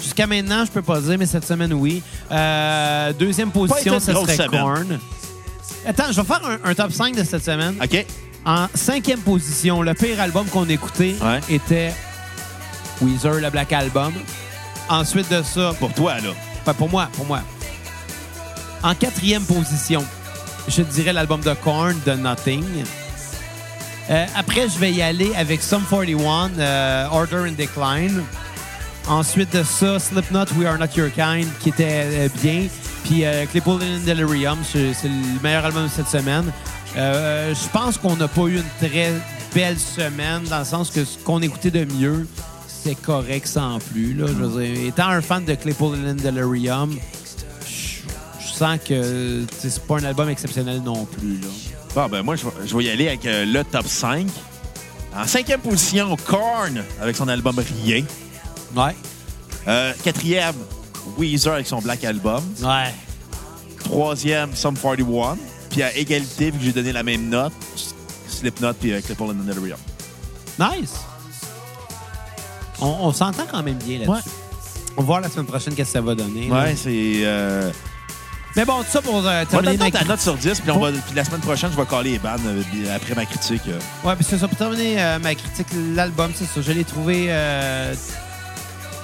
Jusqu'à 0.00 0.26
maintenant, 0.26 0.64
je 0.64 0.70
peux 0.70 0.82
pas 0.82 1.00
dire, 1.00 1.18
mais 1.18 1.26
cette 1.26 1.46
semaine, 1.46 1.72
oui. 1.72 2.02
Euh, 2.30 3.12
deuxième 3.12 3.50
position, 3.50 3.98
ce 4.00 4.12
serait 4.12 4.36
semaine. 4.36 4.50
Korn. 4.50 4.98
Attends, 5.86 6.12
je 6.12 6.20
vais 6.20 6.26
faire 6.26 6.40
un, 6.44 6.70
un 6.70 6.74
top 6.74 6.92
5 6.92 7.14
de 7.16 7.24
cette 7.24 7.44
semaine. 7.44 7.74
OK? 7.82 8.06
En 8.44 8.66
cinquième 8.74 9.20
position, 9.20 9.82
le 9.82 9.94
pire 9.94 10.20
album 10.20 10.46
qu'on 10.46 10.68
écoutait 10.68 11.14
Ouais. 11.22 11.40
était 11.50 11.92
Weezer, 13.02 13.34
le 13.40 13.50
Black 13.50 13.72
Album. 13.72 14.12
Ensuite 14.88 15.30
de 15.30 15.42
ça, 15.42 15.72
Pour 15.78 15.92
toi, 15.92 16.14
là. 16.16 16.30
Enfin, 16.62 16.74
pour 16.74 16.88
moi, 16.88 17.08
pour 17.14 17.26
moi. 17.26 17.40
En 18.82 18.94
quatrième 18.94 19.42
position, 19.44 20.04
je 20.68 20.82
dirais 20.82 21.12
l'album 21.12 21.40
de 21.40 21.52
Korn, 21.54 21.94
de 22.06 22.12
Nothing. 22.12 22.64
Euh, 24.10 24.24
après, 24.34 24.68
je 24.68 24.78
vais 24.78 24.92
y 24.92 25.02
aller 25.02 25.32
avec 25.36 25.62
Sum 25.62 25.82
41, 25.88 26.50
euh, 26.58 27.06
Order 27.10 27.48
and 27.48 27.56
Decline. 27.58 28.22
Ensuite 29.06 29.54
de 29.54 29.62
ça, 29.62 29.98
Slipknot, 29.98 30.46
We 30.56 30.66
Are 30.66 30.78
Not 30.78 30.96
Your 30.96 31.10
Kind, 31.10 31.46
qui 31.60 31.70
était 31.70 32.04
euh, 32.04 32.28
bien. 32.42 32.68
Puis 33.04 33.24
Claypool 33.50 33.80
and 33.82 34.04
Delirium, 34.04 34.58
c'est 34.70 34.92
le 35.04 35.42
meilleur 35.42 35.64
album 35.64 35.84
de 35.84 35.88
cette 35.88 36.08
semaine. 36.08 36.44
Je 36.94 37.68
pense 37.72 37.96
qu'on 37.96 38.16
n'a 38.16 38.28
pas 38.28 38.42
eu 38.42 38.56
une 38.56 38.88
très 38.88 39.14
belle 39.54 39.78
semaine, 39.78 40.42
dans 40.50 40.58
le 40.58 40.64
sens 40.66 40.90
que 40.90 41.04
ce 41.06 41.16
qu'on 41.16 41.40
écoutait 41.40 41.70
de 41.70 41.86
mieux, 41.94 42.26
c'est 42.66 43.00
correct 43.00 43.46
sans 43.46 43.78
plus. 43.78 44.12
Là. 44.12 44.26
Étant 44.62 45.08
un 45.08 45.22
fan 45.22 45.42
de 45.42 45.54
Claypool 45.54 45.96
and 46.06 46.22
Delirium, 46.22 46.98
je 47.66 48.52
sens 48.52 48.78
que 48.86 49.44
c'est 49.58 49.86
pas 49.86 50.00
un 50.00 50.04
album 50.04 50.28
exceptionnel 50.28 50.82
non 50.82 51.06
plus. 51.06 51.40
Bon, 51.94 52.08
ben 52.08 52.22
moi, 52.22 52.36
je 52.36 52.44
vais, 52.44 52.52
je 52.66 52.76
vais 52.76 52.84
y 52.84 52.90
aller 52.90 53.08
avec 53.08 53.24
euh, 53.26 53.44
le 53.44 53.64
top 53.64 53.86
5. 53.86 54.26
En 55.16 55.26
cinquième 55.26 55.60
position, 55.60 56.16
Korn 56.26 56.82
avec 57.00 57.16
son 57.16 57.26
album 57.28 57.56
Rien. 57.84 58.04
Ouais. 58.76 58.94
Euh, 59.66 59.92
quatrième, 60.04 60.54
Weezer 61.16 61.54
avec 61.54 61.66
son 61.66 61.80
Black 61.80 62.04
Album. 62.04 62.42
Ouais. 62.62 62.92
Troisième, 63.82 64.54
Sum 64.54 64.76
41. 64.76 65.36
Puis 65.70 65.82
à 65.82 65.94
égalité, 65.96 66.50
vu 66.50 66.58
que 66.58 66.64
j'ai 66.64 66.72
donné 66.72 66.92
la 66.92 67.02
même 67.02 67.28
note, 67.28 67.52
Slipknot 68.28 68.74
puis 68.74 68.92
euh, 68.92 69.00
Claypool 69.00 69.30
and 69.30 69.44
Delirium. 69.44 69.78
Nice. 70.58 70.94
On, 72.80 72.86
on 72.86 73.12
s'entend 73.12 73.44
quand 73.50 73.62
même 73.62 73.78
bien 73.78 73.98
là-dessus. 74.00 74.10
Ouais. 74.12 74.32
On 74.96 75.00
va 75.02 75.06
voir 75.06 75.20
la 75.20 75.28
semaine 75.28 75.46
prochaine 75.46 75.74
qu'est-ce 75.74 75.88
que 75.90 75.92
ça 75.94 76.00
va 76.00 76.14
donner. 76.14 76.48
là. 76.48 76.62
Ouais, 76.64 76.76
c'est... 76.76 77.20
euh, 77.24 77.70
Mais 78.56 78.64
bon, 78.64 78.78
tout 78.82 78.90
ça 78.90 79.00
pour 79.02 79.16
euh, 79.18 79.20
On 79.20 79.22
va 79.24 79.46
terminer 79.46 79.76
ma 79.76 79.90
ta 79.90 80.04
note 80.04 80.20
sur 80.20 80.34
10, 80.36 80.60
puis, 80.60 80.70
on 80.70 80.78
va, 80.80 80.90
puis 80.90 81.14
la 81.14 81.24
semaine 81.24 81.40
prochaine, 81.40 81.70
je 81.70 81.76
vais 81.76 81.86
caler 81.86 82.12
les 82.12 82.18
bandes 82.18 82.40
euh, 82.46 82.96
après 82.96 83.14
ma 83.14 83.24
critique. 83.24 83.62
euh. 83.68 83.78
Ouais, 84.04 84.16
puis 84.16 84.24
c'est 84.28 84.38
ça. 84.38 84.48
Pour 84.48 84.58
terminer 84.58 85.00
euh, 85.00 85.18
ma 85.20 85.34
critique, 85.34 85.66
l'album, 85.94 86.32
c'est 86.34 86.46
ça. 86.46 86.60
Je 86.60 86.72
l'ai 86.72 86.84
trouvé 86.84 87.26
euh, 87.28 87.94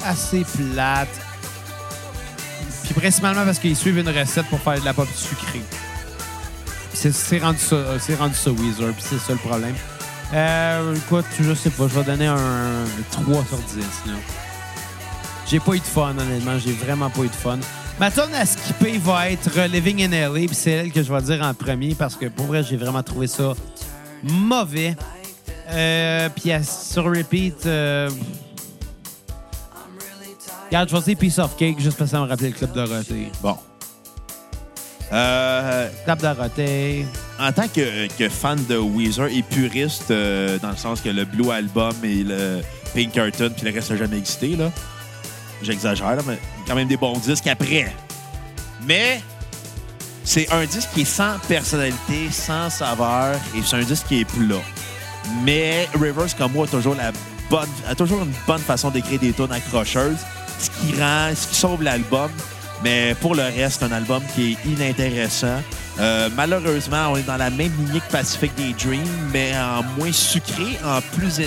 assez 0.05 0.45
plate. 0.45 1.09
Puis 2.85 2.95
principalement 2.95 3.45
parce 3.45 3.59
qu'ils 3.59 3.77
suivent 3.77 3.99
une 3.99 4.09
recette 4.09 4.47
pour 4.47 4.61
faire 4.61 4.81
de 4.81 4.85
la 4.85 4.93
pop 4.93 5.09
sucrée. 5.15 5.63
C'est 6.93 7.13
c'est 7.13 7.39
rendu 7.39 7.59
ça, 7.59 7.75
euh, 7.77 7.99
c'est 8.01 8.15
rendu 8.17 8.35
ça 8.35 8.51
Weezer, 8.51 8.93
puis 8.93 9.05
c'est 9.09 9.19
ça 9.19 9.33
le 9.33 9.39
problème. 9.39 9.75
Euh, 10.33 10.95
écoute, 10.97 11.27
je 11.41 11.55
sais 11.55 11.71
pas, 11.71 11.85
je 11.89 11.99
vais 11.99 12.05
donner 12.05 12.27
un 12.27 12.85
3 13.13 13.45
sur 13.49 13.59
10. 13.59 13.77
là. 14.07 14.13
J'ai 15.49 15.61
pas 15.61 15.75
eu 15.75 15.79
de 15.81 15.85
fun, 15.85 16.15
honnêtement. 16.19 16.59
J'ai 16.59 16.73
vraiment 16.73 17.11
pas 17.11 17.23
eu 17.23 17.29
de 17.29 17.35
fun. 17.35 17.59
Ma 17.99 18.11
tonne 18.11 18.35
à 18.35 18.45
skipper 18.45 18.99
va 18.99 19.31
être 19.31 19.61
Living 19.73 20.03
in 20.03 20.11
LA, 20.11 20.47
puis 20.47 20.49
c'est 20.55 20.73
elle 20.73 20.93
que 20.93 21.03
je 21.03 21.13
vais 21.13 21.23
dire 21.23 21.43
en 21.43 21.55
premier 21.55 21.95
parce 21.95 22.17
que 22.17 22.27
pour 22.27 22.47
vrai, 22.47 22.65
j'ai 22.65 22.77
vraiment 22.77 23.03
trouvé 23.03 23.29
ça 23.29 23.55
mauvais. 24.25 24.97
Euh, 25.71 26.29
puis 26.35 26.51
sur 26.65 27.05
repeat, 27.05 27.67
euh... 27.67 28.11
regarde, 30.67 30.89
je 30.89 30.97
vais 30.97 31.03
dire 31.03 31.17
Piece 31.17 31.39
of 31.39 31.57
Cake 31.57 31.79
juste 31.79 31.97
parce 31.97 32.11
que 32.11 32.17
ça 32.17 32.23
me 32.23 32.29
rappelait 32.29 32.49
le 32.49 32.55
Club 32.55 32.73
Dorothée. 32.73 33.31
Bon. 33.41 33.57
Euh, 35.13 35.89
Club 36.05 36.21
Dorothée. 36.21 37.07
en 37.39 37.53
tant 37.53 37.69
que, 37.69 38.09
que 38.19 38.29
fan 38.29 38.59
de 38.69 38.77
Weezer 38.77 39.27
et 39.27 39.43
puriste, 39.43 40.11
euh, 40.11 40.59
dans 40.59 40.71
le 40.71 40.77
sens 40.77 41.01
que 41.01 41.11
le 41.11 41.25
Blue 41.25 41.51
Album 41.51 41.95
et 42.03 42.25
le 42.25 42.61
Pinkerton, 42.93 43.51
puis 43.57 43.67
le 43.67 43.73
reste 43.73 43.91
n'a 43.91 43.97
jamais 43.97 44.19
existé, 44.19 44.57
là. 44.57 44.73
J'exagère, 45.65 46.19
mais 46.27 46.39
quand 46.67 46.75
même 46.75 46.89
des 46.89 46.97
bons 46.97 47.19
disques 47.19 47.47
après. 47.47 47.93
Mais 48.87 49.23
c'est 50.23 50.51
un 50.53 50.65
disque 50.65 50.91
qui 50.95 51.03
est 51.03 51.07
sans 51.07 51.39
personnalité, 51.49 52.31
sans 52.31 52.69
saveur, 52.71 53.37
et 53.57 53.61
c'est 53.65 53.77
un 53.77 53.83
disque 53.83 54.07
qui 54.09 54.21
est 54.21 54.25
plat. 54.25 54.61
Mais 55.43 55.89
Rivers, 55.95 56.37
comme 56.37 56.53
moi, 56.53 56.67
a 56.67 56.69
toujours, 56.69 56.95
la 56.95 57.13
bonne, 57.49 57.69
a 57.89 57.95
toujours 57.95 58.23
une 58.23 58.33
bonne 58.47 58.61
façon 58.61 58.91
d'écrire 58.91 59.21
des 59.21 59.33
tunes 59.33 59.53
accrocheuses, 59.53 60.19
ce 60.59 60.69
qui 60.71 61.01
rend, 61.01 61.31
ce 61.35 61.47
qui 61.47 61.55
sauve 61.55 61.83
l'album. 61.83 62.31
Mais 62.83 63.15
pour 63.21 63.35
le 63.35 63.43
reste, 63.43 63.81
c'est 63.81 63.87
un 63.87 63.93
album 63.93 64.23
qui 64.35 64.53
est 64.53 64.69
inintéressant. 64.69 65.63
Euh, 65.99 66.29
malheureusement, 66.37 67.13
on 67.13 67.17
est 67.17 67.23
dans 67.23 67.37
la 67.37 67.51
même 67.51 67.73
lignée 67.79 68.01
que 68.01 68.13
Pacific 68.13 68.55
Daydream, 68.57 69.07
mais 69.33 69.53
en 69.57 69.83
moins 69.97 70.13
sucré, 70.13 70.79
en 70.85 71.01
plus, 71.17 71.41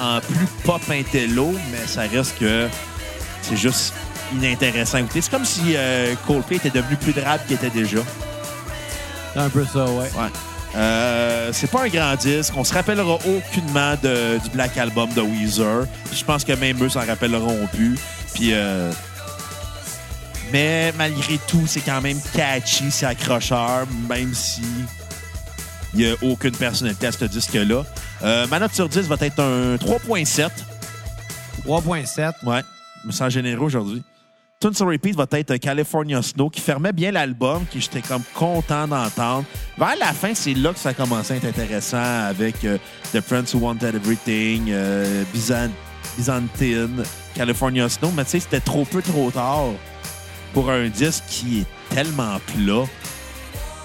en 0.00 0.20
plus 0.20 0.46
pop 0.64 0.80
intello, 0.90 1.52
mais 1.70 1.86
ça 1.86 2.02
reste 2.02 2.38
que 2.38 2.68
c'est 3.50 3.56
juste 3.56 3.92
inintéressant 4.32 4.96
à 4.98 5.00
écouter. 5.00 5.20
C'est 5.20 5.30
comme 5.30 5.44
si 5.44 5.74
euh, 5.76 6.14
Coldplay 6.26 6.56
était 6.56 6.70
devenu 6.70 6.96
plus 6.96 7.12
drabe 7.12 7.40
qu'il 7.46 7.56
était 7.56 7.68
déjà. 7.70 7.98
C'est 9.34 9.40
un 9.40 9.48
peu 9.50 9.64
ça, 9.64 9.84
ouais. 9.84 10.10
Ouais. 10.16 10.30
Euh, 10.76 11.50
c'est 11.52 11.68
pas 11.70 11.82
un 11.82 11.88
grand 11.88 12.14
disque. 12.14 12.52
On 12.56 12.62
se 12.64 12.72
rappellera 12.72 13.14
aucunement 13.14 13.94
de- 14.02 14.38
du 14.38 14.50
Black 14.50 14.78
Album 14.78 15.12
de 15.14 15.20
Weezer. 15.20 15.84
Je 16.12 16.24
pense 16.24 16.44
que 16.44 16.52
même 16.52 16.82
eux 16.82 16.88
s'en 16.88 17.04
rappelleront 17.04 17.66
plus. 17.74 17.98
Puis, 18.34 18.50
euh, 18.52 18.92
mais 20.52 20.92
malgré 20.96 21.38
tout, 21.48 21.64
c'est 21.66 21.80
quand 21.80 22.00
même 22.00 22.20
catchy, 22.34 22.90
c'est 22.90 23.06
accrocheur, 23.06 23.86
même 24.08 24.32
si 24.34 24.62
il 25.94 26.00
n'y 26.04 26.10
a 26.10 26.14
aucune 26.22 26.52
personnalité 26.56 27.08
à 27.08 27.12
ce 27.12 27.24
disque-là. 27.24 27.82
Euh, 28.22 28.46
ma 28.48 28.58
note 28.60 28.74
sur 28.74 28.88
10 28.88 29.08
va 29.08 29.16
être 29.20 29.40
un 29.40 29.76
3.7. 29.76 30.50
3.7. 31.66 32.32
Ouais, 32.44 32.62
me 33.04 33.12
sens 33.12 33.32
généreux 33.32 33.64
aujourd'hui. 33.66 34.02
Tune 34.60 34.74
sur 34.74 34.86
Repeat 34.88 35.16
va 35.16 35.26
être 35.32 35.56
California 35.56 36.20
Snow, 36.20 36.50
qui 36.50 36.60
fermait 36.60 36.92
bien 36.92 37.10
l'album, 37.12 37.64
qui 37.70 37.80
j'étais 37.80 38.02
comme 38.02 38.22
content 38.34 38.86
d'entendre. 38.86 39.44
Vers 39.78 39.96
la 39.98 40.12
fin, 40.12 40.34
c'est 40.34 40.52
là 40.52 40.72
que 40.74 40.78
ça 40.78 40.90
a 40.90 40.94
commencé 40.94 41.32
à 41.32 41.36
être 41.36 41.46
intéressant 41.46 41.96
avec 42.28 42.62
euh, 42.66 42.76
The 43.14 43.22
Friends 43.22 43.54
Who 43.54 43.60
Wanted 43.60 43.94
Everything, 43.94 44.66
euh, 44.68 45.24
Byzant- 45.32 45.70
Byzantine, 46.18 47.02
California 47.34 47.88
Snow. 47.88 48.10
Mais 48.14 48.24
tu 48.24 48.32
sais, 48.32 48.40
c'était 48.40 48.60
trop 48.60 48.84
peu, 48.84 49.00
trop 49.00 49.30
tard 49.30 49.68
pour 50.52 50.70
un 50.70 50.88
disque 50.88 51.24
qui 51.28 51.60
est 51.60 51.94
tellement 51.94 52.38
plat. 52.46 52.84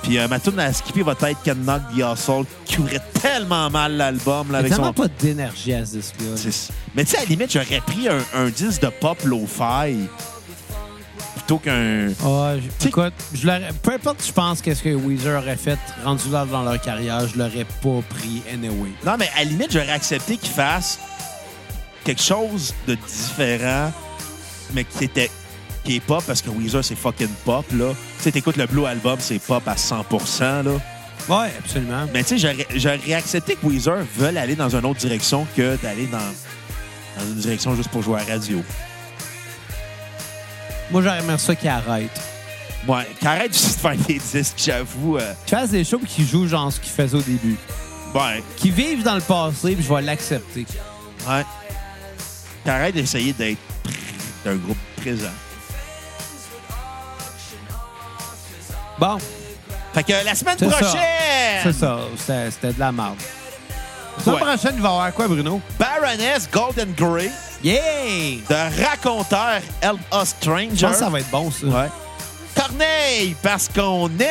Puis 0.06 0.20
euh, 0.20 0.28
ma 0.28 0.40
tune 0.40 0.60
à 0.60 0.72
skipper 0.72 1.02
va 1.02 1.14
être 1.14 1.44
Can 1.44 1.56
Knock 1.56 1.82
the 1.96 2.00
Hustle, 2.00 2.44
qui 2.66 2.80
ouvrait 2.80 3.02
tellement 3.22 3.70
mal 3.72 3.94
l'album. 3.98 4.52
là, 4.52 4.60
avec 4.60 4.72
a 4.72 4.76
tellement 4.76 4.94
son... 4.96 5.02
pas 5.02 5.08
d'énergie 5.20 5.74
à 5.74 5.84
ce 5.86 5.94
disque-là. 5.98 6.38
C'est- 6.38 6.72
Mais 6.96 7.04
tu 7.06 7.12
sais, 7.12 7.18
à 7.18 7.22
la 7.22 7.26
limite, 7.26 7.52
j'aurais 7.52 7.82
pris 7.82 8.08
un, 8.08 8.20
un 8.40 8.50
disque 8.50 8.82
de 8.84 8.90
pop 8.90 9.18
lo-fi 9.24 9.96
plutôt 11.36 11.58
qu'un. 11.58 12.10
Ah, 12.24 12.54
j- 12.60 12.70
T'sais- 12.80 12.90
écoute, 12.90 13.14
je 13.34 13.48
l'aurais- 13.48 13.72
peu 13.82 13.94
importe, 13.94 14.24
je 14.26 14.32
pense 14.32 14.62
qu'est-ce 14.62 14.84
que 14.84 14.90
Weezer 14.94 15.42
aurait 15.42 15.56
fait 15.56 15.80
rendu 16.04 16.30
là 16.30 16.46
dans 16.46 16.62
leur 16.64 16.80
carrière, 16.80 17.28
je 17.28 17.38
l'aurais 17.40 17.66
pas 17.82 18.02
pris 18.10 18.44
anyway. 18.54 18.92
Non, 19.06 19.16
mais 19.18 19.30
à 19.36 19.40
la 19.40 19.46
limite, 19.46 19.72
j'aurais 19.72 19.92
accepté 19.92 20.38
qu'ils 20.38 20.54
fassent 20.54 21.00
quelque 22.04 22.22
chose 22.22 22.74
de 22.88 22.94
différent, 22.96 23.92
mais 24.74 24.84
qui 24.84 25.06
était 25.06 25.32
qui 25.86 25.96
est 25.98 26.00
pop 26.02 26.24
parce 26.26 26.42
que 26.42 26.50
Weezer, 26.50 26.84
c'est 26.84 26.96
fucking 26.96 27.30
pop, 27.46 27.66
là. 27.74 27.94
Tu 28.18 28.24
sais, 28.24 28.32
t'écoutes 28.32 28.58
le 28.58 28.66
Blue 28.66 28.86
Album, 28.86 29.18
c'est 29.20 29.40
pop 29.40 29.64
à 29.68 29.78
100 29.78 30.04
là. 30.42 30.72
Ouais, 31.30 31.52
absolument. 31.58 32.06
Mais 32.14 32.24
tu 32.24 32.38
sais, 32.38 32.56
j'aurais- 32.76 33.14
accepté 33.14 33.56
que 33.56 33.66
Weezer 33.66 33.98
veulent 34.18 34.38
aller 34.38 34.56
dans 34.56 34.70
une 34.76 34.86
autre 34.86 35.00
direction 35.00 35.48
que 35.56 35.76
d'aller 35.78 36.08
dans, 36.08 36.18
dans 36.18 37.26
une 37.28 37.36
direction 37.40 37.76
juste 37.76 37.90
pour 37.90 38.02
jouer 38.02 38.20
à 38.20 38.26
la 38.26 38.34
radio. 38.34 38.62
Moi, 40.92 41.02
j'aurais 41.02 41.20
aimé 41.20 41.36
ça 41.38 41.56
qu'ils 41.56 41.70
arrêtent. 41.70 42.22
Ouais, 42.88 43.08
qu'arrête 43.20 43.52
juste 43.54 43.76
de 43.78 43.80
faire 43.82 43.96
des 44.08 44.20
disques, 44.20 44.54
j'avoue. 44.64 45.18
euh, 45.18 45.34
Qu'ils 45.48 45.58
fassent 45.58 45.72
des 45.72 45.84
shows 45.84 46.00
qu'ils 46.08 46.28
jouent 46.28 46.48
genre 46.48 46.72
ce 46.72 46.80
qu'ils 46.80 46.92
faisaient 46.92 47.18
au 47.18 47.22
début. 47.22 47.58
ouais, 48.14 48.44
Qu'ils 48.58 48.72
vivent 48.74 49.02
dans 49.04 49.16
le 49.16 49.22
passé, 49.22 49.74
puis 49.76 49.84
je 49.84 49.92
vais 49.92 50.02
l'accepter. 50.04 50.66
Ouais. 51.28 51.44
T'arrêtes 52.64 52.94
d'essayer 52.94 53.34
d'être 53.34 53.58
d'un 54.44 54.56
groupe 54.56 54.78
présent. 54.98 55.32
Bon, 59.00 59.18
Fait 59.94 60.04
que 60.04 60.12
la 60.26 60.36
semaine 60.36 60.58
prochaine, 60.58 61.62
c'est 61.64 61.74
ça. 61.74 62.00
C'était 62.52 62.74
de 62.74 62.80
la 62.80 62.92
merde. 62.92 63.16
La 64.18 64.24
semaine 64.24 64.36
Ouais. 64.36 64.42
prochaine, 64.56 64.74
il 64.76 64.82
va 64.82 64.90
y 64.90 64.92
avoir 64.92 65.14
quoi, 65.14 65.28
Bruno? 65.28 65.62
Baroness 65.80 66.50
Golden 66.52 66.94
Grey 66.94 67.32
Yeah! 67.64 67.82
de 68.50 68.84
raconteur 68.86 69.60
Help 69.82 70.00
Us 70.14 70.30
Stranger. 70.30 70.70
Je 70.76 70.86
pense 70.86 70.94
que 70.96 71.00
ça 71.00 71.10
va 71.10 71.20
être 71.20 71.30
bon, 71.32 71.50
ça. 71.52 71.66
Ouais. 71.66 71.90
Corneille, 72.56 73.36
parce 73.42 73.68
qu'on 73.70 74.08
Ah, 74.20 74.24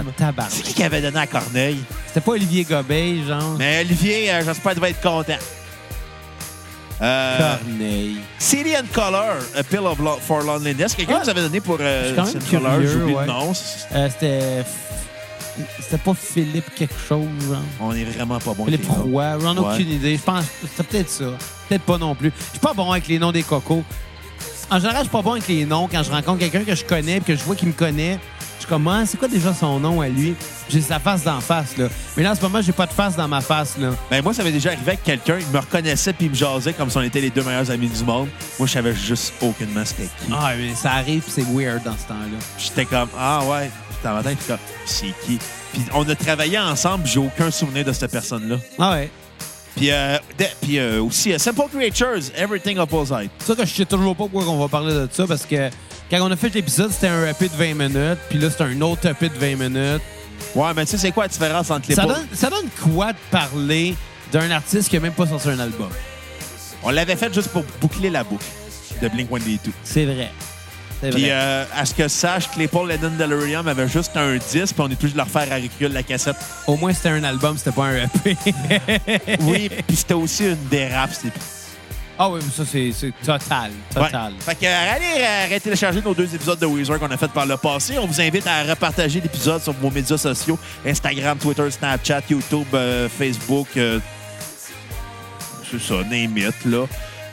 aime. 0.00 0.12
tabarnak. 0.16 0.52
C'est 0.54 0.62
qui 0.62 0.74
qui 0.74 0.82
avait 0.82 1.00
donné 1.02 1.18
à 1.18 1.26
Corneille? 1.26 1.82
C'était 2.06 2.20
pas 2.20 2.32
Olivier 2.32 2.64
Gobet, 2.64 3.16
genre? 3.26 3.54
Mais 3.58 3.80
Olivier, 3.80 4.32
euh, 4.32 4.42
j'espère 4.44 4.72
qu'il 4.72 4.80
va 4.80 4.88
être 4.90 5.00
content. 5.02 5.36
Euh, 7.02 7.38
Corneille. 7.38 8.16
City 8.38 8.74
and 8.76 8.86
Color, 8.92 9.34
A 9.56 9.62
Pill 9.62 9.80
of 9.80 9.98
Lo- 9.98 10.18
for 10.20 10.42
Loneliness. 10.42 10.94
Quelqu'un 10.94 11.14
Ouais. 11.14 11.20
nous 11.24 11.28
avait 11.30 11.42
donné 11.42 11.60
pour 11.60 11.76
euh, 11.80 12.12
quand 12.16 12.24
City 12.26 12.56
and 12.56 12.60
Color, 12.60 12.78
ouais. 12.78 12.84
le 13.22 13.26
nom. 13.26 13.52
Euh, 13.94 14.08
C'était... 14.10 14.64
C'était 15.80 15.96
pas 15.98 16.12
Philippe 16.14 16.74
quelque 16.74 16.94
chose, 17.08 17.26
genre. 17.48 17.56
On 17.80 17.92
est 17.94 18.04
vraiment 18.04 18.38
pas 18.38 18.52
bon. 18.52 18.66
Philippe. 18.66 18.86
Roy, 18.90 19.24
ai 19.24 19.36
Ouais. 19.36 19.58
aucune 19.58 19.90
idée. 19.90 20.16
Je 20.16 20.22
pense 20.22 20.44
c'était 20.62 20.82
peut-être 20.82 21.08
ça. 21.08 21.24
Peut-être 21.68 21.82
pas 21.82 21.96
non 21.96 22.14
plus. 22.14 22.30
Je 22.46 22.50
suis 22.50 22.58
pas 22.58 22.74
bon 22.74 22.90
avec 22.92 23.08
les 23.08 23.18
noms 23.18 23.32
des 23.32 23.42
cocos. 23.42 23.82
En 24.70 24.76
général, 24.78 24.98
je 24.98 25.02
suis 25.04 25.10
pas 25.10 25.22
bon 25.22 25.32
avec 25.32 25.48
les 25.48 25.64
noms. 25.64 25.88
Quand 25.90 26.02
je 26.02 26.10
rencontre 26.10 26.40
quelqu'un 26.40 26.62
que 26.64 26.74
je 26.74 26.84
connais 26.84 27.16
et 27.16 27.20
que 27.20 27.34
je 27.34 27.42
vois 27.42 27.54
qu'il 27.56 27.68
me 27.68 27.72
connaît, 27.72 28.18
suis 28.66 28.74
comme, 28.74 28.88
Ah, 28.88 29.04
c'est 29.06 29.16
quoi 29.16 29.28
déjà 29.28 29.54
son 29.54 29.78
nom 29.80 30.00
à 30.00 30.08
lui? 30.08 30.34
J'ai 30.68 30.80
sa 30.80 30.98
face 30.98 31.22
d'en 31.24 31.40
face, 31.40 31.76
là. 31.76 31.88
Mais 32.16 32.22
là, 32.22 32.32
en 32.32 32.34
ce 32.34 32.42
moment, 32.42 32.60
j'ai 32.60 32.72
pas 32.72 32.86
de 32.86 32.92
face 32.92 33.16
dans 33.16 33.28
ma 33.28 33.40
face, 33.40 33.78
là. 33.78 33.90
Ben 34.10 34.22
moi, 34.22 34.34
ça 34.34 34.42
m'est 34.42 34.50
déjà 34.52 34.70
arrivé 34.70 34.82
avec 34.88 35.04
quelqu'un, 35.04 35.38
il 35.40 35.46
me 35.52 35.58
reconnaissait 35.58 36.12
puis 36.12 36.26
il 36.26 36.30
me 36.30 36.34
jasait 36.36 36.72
comme 36.72 36.90
si 36.90 36.96
on 36.96 37.02
était 37.02 37.20
les 37.20 37.30
deux 37.30 37.42
meilleurs 37.42 37.70
amis 37.70 37.88
du 37.88 38.04
monde. 38.04 38.28
Moi, 38.58 38.66
je 38.66 38.72
savais 38.72 38.94
juste 38.94 39.32
aucunement 39.40 39.84
c'était 39.84 40.04
qui. 40.04 40.32
Ah, 40.32 40.52
mais 40.58 40.74
ça 40.74 40.92
arrive 40.92 41.22
pis 41.22 41.30
c'est 41.30 41.46
weird 41.52 41.82
dans 41.84 41.96
ce 41.96 42.08
temps-là. 42.08 42.38
J'étais 42.58 42.84
comme, 42.84 43.08
ah 43.18 43.40
ouais. 43.44 43.70
Puis 43.90 43.98
dans 44.04 44.14
ma 44.14 44.22
tête, 44.22 44.36
j'étais 44.40 44.52
comme, 44.52 44.58
c'est 44.84 45.14
qui? 45.26 45.38
Puis 45.72 45.82
on 45.94 46.08
a 46.08 46.14
travaillé 46.14 46.58
ensemble, 46.58 47.04
puis 47.04 47.12
j'ai 47.12 47.20
aucun 47.20 47.50
souvenir 47.50 47.84
de 47.84 47.92
cette 47.92 48.10
personne-là. 48.10 48.56
Ah 48.78 48.92
ouais. 48.92 49.10
Puis, 49.76 49.90
euh, 49.90 50.16
de- 50.38 50.44
puis 50.62 50.78
euh, 50.78 51.02
aussi, 51.02 51.34
euh, 51.34 51.38
Simple 51.38 51.64
Creatures, 51.70 52.30
Everything 52.34 52.78
Opposite. 52.78 53.30
C'est 53.40 53.48
ça 53.48 53.54
que 53.54 53.66
je 53.66 53.74
sais 53.74 53.84
toujours 53.84 54.16
pas 54.16 54.24
pourquoi 54.26 54.50
on 54.50 54.58
va 54.58 54.68
parler 54.68 54.94
de 54.94 55.06
ça 55.12 55.26
parce 55.26 55.44
que 55.44 55.68
quand 56.10 56.18
on 56.22 56.30
a 56.30 56.36
fait 56.36 56.48
l'épisode, 56.54 56.90
c'était 56.92 57.08
un 57.08 57.26
EP 57.28 57.48
de 57.48 57.54
20 57.54 57.74
minutes, 57.74 58.18
puis 58.28 58.38
là, 58.38 58.48
c'est 58.50 58.62
un 58.62 58.80
autre 58.80 59.06
EP 59.06 59.28
de 59.28 59.34
20 59.38 59.56
minutes. 59.68 60.02
Ouais, 60.54 60.68
mais 60.74 60.84
tu 60.84 60.92
sais, 60.92 60.98
c'est 60.98 61.12
quoi 61.12 61.24
la 61.24 61.28
différence 61.28 61.70
entre 61.70 61.88
les 61.88 61.94
Ça 61.94 62.04
donne, 62.04 62.26
ça 62.32 62.50
donne 62.50 62.68
quoi 62.82 63.12
de 63.12 63.18
parler 63.30 63.94
d'un 64.32 64.50
artiste 64.50 64.88
qui 64.88 64.96
a 64.96 65.00
même 65.00 65.12
pas 65.12 65.26
sorti 65.26 65.48
un 65.48 65.58
album? 65.58 65.88
On 66.82 66.90
l'avait 66.90 67.16
fait 67.16 67.32
juste 67.32 67.48
pour 67.48 67.64
boucler 67.80 68.10
la 68.10 68.22
boucle 68.22 68.44
de 69.02 69.08
Blink-182. 69.08 69.58
C'est 69.82 70.04
vrai. 70.04 70.30
C'est 71.02 71.10
Puis, 71.10 71.22
vrai. 71.24 71.30
euh, 71.32 71.64
à 71.74 71.84
ce 71.84 71.92
que 71.94 72.08
sache, 72.08 72.50
Claypool 72.50 72.88
Lennon 72.88 73.12
Delirium 73.18 73.68
avait 73.68 73.88
juste 73.88 74.16
un 74.16 74.36
10, 74.36 74.72
puis 74.72 74.74
on 74.78 74.88
est 74.88 74.96
plus 74.98 75.12
de 75.12 75.16
leur 75.18 75.28
faire 75.28 75.50
à 75.52 75.56
recul 75.56 75.92
la 75.92 76.02
cassette. 76.02 76.36
Au 76.66 76.76
moins, 76.76 76.94
c'était 76.94 77.10
un 77.10 77.24
album, 77.24 77.58
c'était 77.58 77.72
pas 77.72 77.84
un 77.86 78.04
EP. 78.04 78.36
Oui, 79.40 79.68
puis 79.86 79.96
c'était 79.96 80.14
aussi 80.14 80.44
une 80.46 80.68
dérape. 80.70 81.10
Ah 82.18 82.30
oui, 82.30 82.40
mais 82.42 82.50
ça, 82.50 82.64
c'est 82.70 82.92
c'est 82.92 83.12
total. 83.24 83.70
Total. 83.92 84.32
Ouais. 84.32 84.40
Fait 84.40 84.54
que 84.54 84.64
euh, 84.66 84.94
allez 84.94 85.54
euh, 85.54 85.58
télécharger 85.60 86.00
nos 86.00 86.14
deux 86.14 86.34
épisodes 86.34 86.58
de 86.58 86.66
Weezer 86.66 86.98
qu'on 86.98 87.10
a 87.10 87.16
fait 87.16 87.30
par 87.30 87.44
le 87.44 87.56
passé. 87.56 87.98
On 87.98 88.06
vous 88.06 88.20
invite 88.20 88.46
à 88.46 88.62
repartager 88.62 89.20
l'épisode 89.20 89.60
sur 89.62 89.74
vos 89.74 89.90
médias 89.90 90.16
sociaux 90.16 90.58
Instagram, 90.86 91.36
Twitter, 91.38 91.70
Snapchat, 91.70 92.22
YouTube, 92.30 92.66
euh, 92.72 93.08
Facebook. 93.08 93.68
euh, 93.76 94.00
c'est 95.70 95.80
ça, 95.80 95.94
name 96.04 96.36
it, 96.38 96.54
là. 96.64 96.86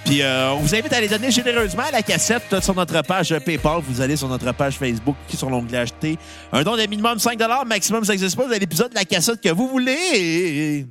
Puis 0.05 0.21
euh, 0.21 0.51
on 0.51 0.57
vous 0.57 0.75
invite 0.75 0.91
à 0.91 0.99
les 0.99 1.07
donner 1.07 1.31
généreusement 1.31 1.83
à 1.83 1.91
la 1.91 2.01
cassette 2.01 2.59
sur 2.61 2.75
notre 2.75 3.01
page 3.03 3.31
euh, 3.31 3.39
PayPal. 3.39 3.81
Vous 3.87 4.01
allez 4.01 4.17
sur 4.17 4.27
notre 4.27 4.51
page 4.53 4.75
Facebook, 4.75 5.15
qui 5.27 5.37
sur 5.37 5.49
l'onglet 5.49 5.77
acheter. 5.77 6.17
Un 6.51 6.63
don 6.63 6.75
de 6.75 6.85
minimum 6.87 7.19
5 7.19 7.39
maximum, 7.65 8.03
ça 8.03 8.11
n'existe 8.13 8.35
pas. 8.35 8.43
Vous 8.43 8.49
avez 8.49 8.59
l'épisode 8.59 8.89
de 8.89 8.95
la 8.95 9.05
cassette 9.05 9.39
que 9.41 9.49
vous 9.49 9.67
voulez. 9.67 10.85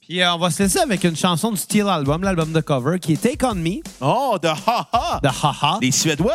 Puis 0.00 0.20
euh, 0.20 0.34
on 0.34 0.38
va 0.38 0.50
se 0.50 0.62
laisser 0.62 0.78
avec 0.80 1.04
une 1.04 1.16
chanson 1.16 1.50
du 1.50 1.56
Steel 1.56 1.86
Album, 1.88 2.22
l'album 2.22 2.52
de 2.52 2.60
cover, 2.60 2.98
qui 2.98 3.14
est 3.14 3.16
Take 3.22 3.44
On 3.46 3.54
Me, 3.54 3.80
Oh, 4.00 4.36
de 4.42 4.48
ha-ha! 4.48 5.20
de 5.22 5.28
Haha. 5.28 5.78
Les 5.80 5.90
Suédois. 5.92 6.34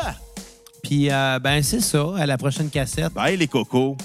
Puis, 0.84 1.10
euh, 1.12 1.40
ben, 1.40 1.62
c'est 1.64 1.82
ça, 1.82 2.06
à 2.18 2.26
la 2.26 2.38
prochaine 2.38 2.70
cassette. 2.70 3.14
Bye, 3.14 3.36
les 3.38 3.48
cocos. 3.48 3.98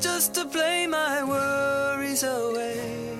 Just 0.00 0.34
to 0.34 0.44
play 0.44 0.86
my 0.86 1.22
worries 1.24 2.22
away? 2.22 3.16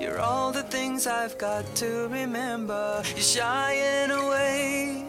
You're 0.00 0.20
all 0.20 0.52
the 0.52 0.62
things 0.62 1.06
I've 1.06 1.38
got 1.38 1.64
to 1.76 2.08
remember. 2.08 3.02
You're 3.14 3.18
shying 3.18 4.10
away. 4.10 5.04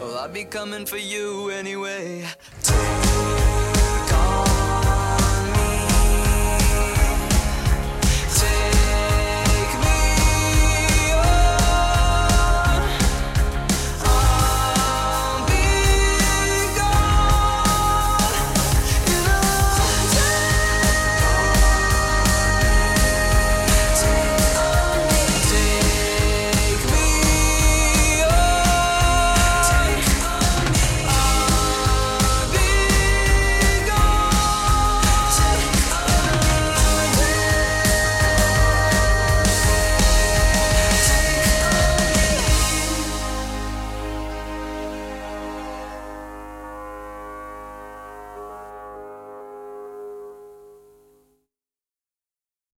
Well, 0.00 0.18
I'll 0.18 0.28
be 0.28 0.44
coming 0.44 0.86
for 0.86 0.98
you 0.98 1.50
anyway. 1.50 2.24